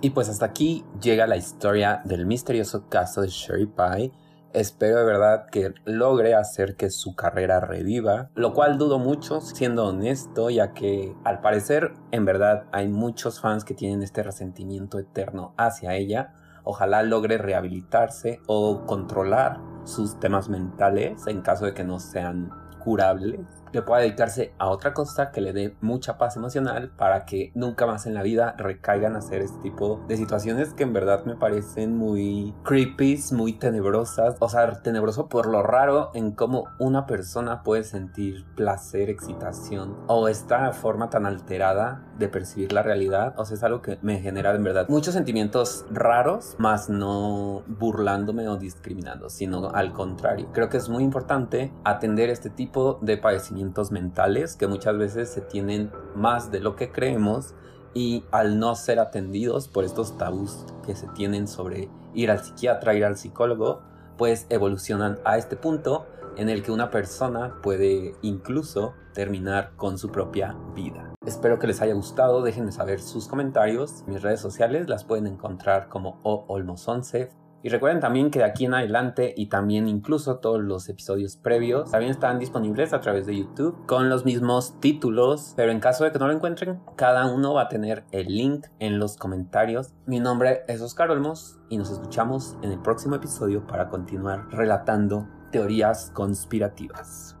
Y 0.00 0.10
pues 0.10 0.28
hasta 0.28 0.46
aquí 0.46 0.84
llega 1.00 1.28
la 1.28 1.36
historia 1.36 2.02
del 2.04 2.26
misterioso 2.26 2.88
caso 2.88 3.20
de 3.20 3.28
Sherry 3.28 3.66
Pie 3.66 4.10
Espero 4.52 4.98
de 4.98 5.04
verdad 5.04 5.46
que 5.46 5.74
logre 5.84 6.34
hacer 6.34 6.74
que 6.74 6.90
su 6.90 7.14
carrera 7.14 7.60
reviva, 7.60 8.30
lo 8.34 8.52
cual 8.52 8.78
dudo 8.78 8.98
mucho, 8.98 9.40
siendo 9.40 9.86
honesto, 9.86 10.50
ya 10.50 10.72
que 10.72 11.14
al 11.22 11.40
parecer 11.40 11.92
en 12.10 12.24
verdad 12.24 12.64
hay 12.72 12.88
muchos 12.88 13.40
fans 13.40 13.64
que 13.64 13.74
tienen 13.74 14.02
este 14.02 14.24
resentimiento 14.24 14.98
eterno 14.98 15.54
hacia 15.56 15.94
ella. 15.94 16.34
Ojalá 16.64 17.04
logre 17.04 17.38
rehabilitarse 17.38 18.40
o 18.48 18.86
controlar 18.86 19.60
sus 19.84 20.18
temas 20.18 20.48
mentales 20.48 21.28
en 21.28 21.42
caso 21.42 21.66
de 21.66 21.74
que 21.74 21.84
no 21.84 22.00
sean 22.00 22.50
curables 22.80 23.59
que 23.72 23.82
pueda 23.82 24.00
dedicarse 24.00 24.52
a 24.58 24.68
otra 24.68 24.92
cosa 24.94 25.30
que 25.30 25.40
le 25.40 25.52
dé 25.52 25.76
mucha 25.80 26.18
paz 26.18 26.36
emocional 26.36 26.90
para 26.96 27.24
que 27.24 27.52
nunca 27.54 27.86
más 27.86 28.06
en 28.06 28.14
la 28.14 28.22
vida 28.22 28.54
recaigan 28.58 29.14
a 29.14 29.18
hacer 29.18 29.42
este 29.42 29.58
tipo 29.60 30.04
de 30.08 30.16
situaciones 30.16 30.74
que 30.74 30.82
en 30.82 30.92
verdad 30.92 31.24
me 31.24 31.36
parecen 31.36 31.96
muy 31.96 32.54
creepy, 32.64 33.20
muy 33.32 33.54
tenebrosas. 33.54 34.36
O 34.40 34.48
sea, 34.48 34.82
tenebroso 34.82 35.28
por 35.28 35.46
lo 35.46 35.62
raro 35.62 36.10
en 36.14 36.32
cómo 36.32 36.64
una 36.78 37.06
persona 37.06 37.62
puede 37.62 37.84
sentir 37.84 38.44
placer, 38.54 39.10
excitación 39.10 39.96
o 40.06 40.28
esta 40.28 40.72
forma 40.72 41.10
tan 41.10 41.26
alterada 41.26 42.04
de 42.18 42.28
percibir 42.28 42.72
la 42.72 42.82
realidad. 42.82 43.34
O 43.38 43.44
sea, 43.44 43.56
es 43.56 43.62
algo 43.62 43.82
que 43.82 43.98
me 44.02 44.20
genera 44.20 44.54
en 44.54 44.62
verdad 44.62 44.88
muchos 44.88 45.14
sentimientos 45.14 45.86
raros, 45.90 46.56
más 46.58 46.88
no 46.88 47.62
burlándome 47.66 48.48
o 48.48 48.56
discriminando, 48.56 49.28
sino 49.30 49.70
al 49.70 49.92
contrario. 49.92 50.48
Creo 50.52 50.68
que 50.68 50.76
es 50.76 50.88
muy 50.88 51.02
importante 51.02 51.72
atender 51.84 52.30
este 52.30 52.50
tipo 52.50 52.98
de 53.00 53.16
padecimientos 53.16 53.59
mentales 53.90 54.56
que 54.56 54.66
muchas 54.66 54.96
veces 54.98 55.30
se 55.30 55.40
tienen 55.40 55.90
más 56.14 56.50
de 56.50 56.60
lo 56.60 56.76
que 56.76 56.90
creemos 56.90 57.54
y 57.94 58.24
al 58.30 58.58
no 58.58 58.74
ser 58.74 59.00
atendidos 59.00 59.68
por 59.68 59.84
estos 59.84 60.16
tabús 60.16 60.64
que 60.84 60.94
se 60.94 61.08
tienen 61.08 61.48
sobre 61.48 61.88
ir 62.14 62.30
al 62.30 62.44
psiquiatra, 62.44 62.94
ir 62.94 63.04
al 63.04 63.16
psicólogo, 63.16 63.82
pues 64.16 64.46
evolucionan 64.48 65.18
a 65.24 65.38
este 65.38 65.56
punto 65.56 66.06
en 66.36 66.48
el 66.48 66.62
que 66.62 66.72
una 66.72 66.90
persona 66.90 67.56
puede 67.62 68.14
incluso 68.22 68.94
terminar 69.14 69.72
con 69.76 69.98
su 69.98 70.10
propia 70.10 70.56
vida. 70.74 71.12
Espero 71.26 71.58
que 71.58 71.66
les 71.66 71.80
haya 71.80 71.94
gustado, 71.94 72.42
déjenme 72.42 72.72
saber 72.72 73.00
sus 73.00 73.26
comentarios. 73.28 74.04
Mis 74.06 74.22
redes 74.22 74.40
sociales 74.40 74.88
las 74.88 75.04
pueden 75.04 75.26
encontrar 75.26 75.88
como 75.88 76.22
oolmos11, 76.22 77.30
y 77.62 77.68
recuerden 77.68 78.00
también 78.00 78.30
que 78.30 78.40
de 78.40 78.44
aquí 78.44 78.64
en 78.64 78.74
adelante 78.74 79.34
y 79.36 79.46
también 79.46 79.88
incluso 79.88 80.38
todos 80.38 80.60
los 80.60 80.88
episodios 80.88 81.36
previos 81.36 81.90
también 81.90 82.12
están 82.12 82.38
disponibles 82.38 82.92
a 82.92 83.00
través 83.00 83.26
de 83.26 83.36
YouTube 83.36 83.76
con 83.86 84.08
los 84.08 84.24
mismos 84.24 84.80
títulos, 84.80 85.52
pero 85.56 85.72
en 85.72 85.80
caso 85.80 86.04
de 86.04 86.12
que 86.12 86.18
no 86.18 86.26
lo 86.26 86.32
encuentren, 86.32 86.80
cada 86.96 87.26
uno 87.26 87.54
va 87.54 87.62
a 87.62 87.68
tener 87.68 88.04
el 88.12 88.34
link 88.34 88.66
en 88.78 88.98
los 88.98 89.16
comentarios. 89.16 89.94
Mi 90.06 90.20
nombre 90.20 90.62
es 90.68 90.80
Oscar 90.80 91.10
Olmos 91.10 91.58
y 91.68 91.78
nos 91.78 91.90
escuchamos 91.90 92.56
en 92.62 92.72
el 92.72 92.80
próximo 92.80 93.16
episodio 93.16 93.66
para 93.66 93.88
continuar 93.88 94.48
relatando 94.50 95.28
teorías 95.50 96.10
conspirativas. 96.14 97.36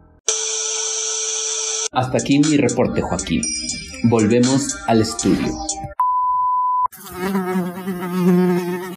Hasta 1.92 2.18
aquí 2.18 2.38
mi 2.38 2.56
reporte, 2.56 3.02
Joaquín. 3.02 3.42
Volvemos 4.04 4.78
al 4.86 5.00
estudio. 5.00 5.52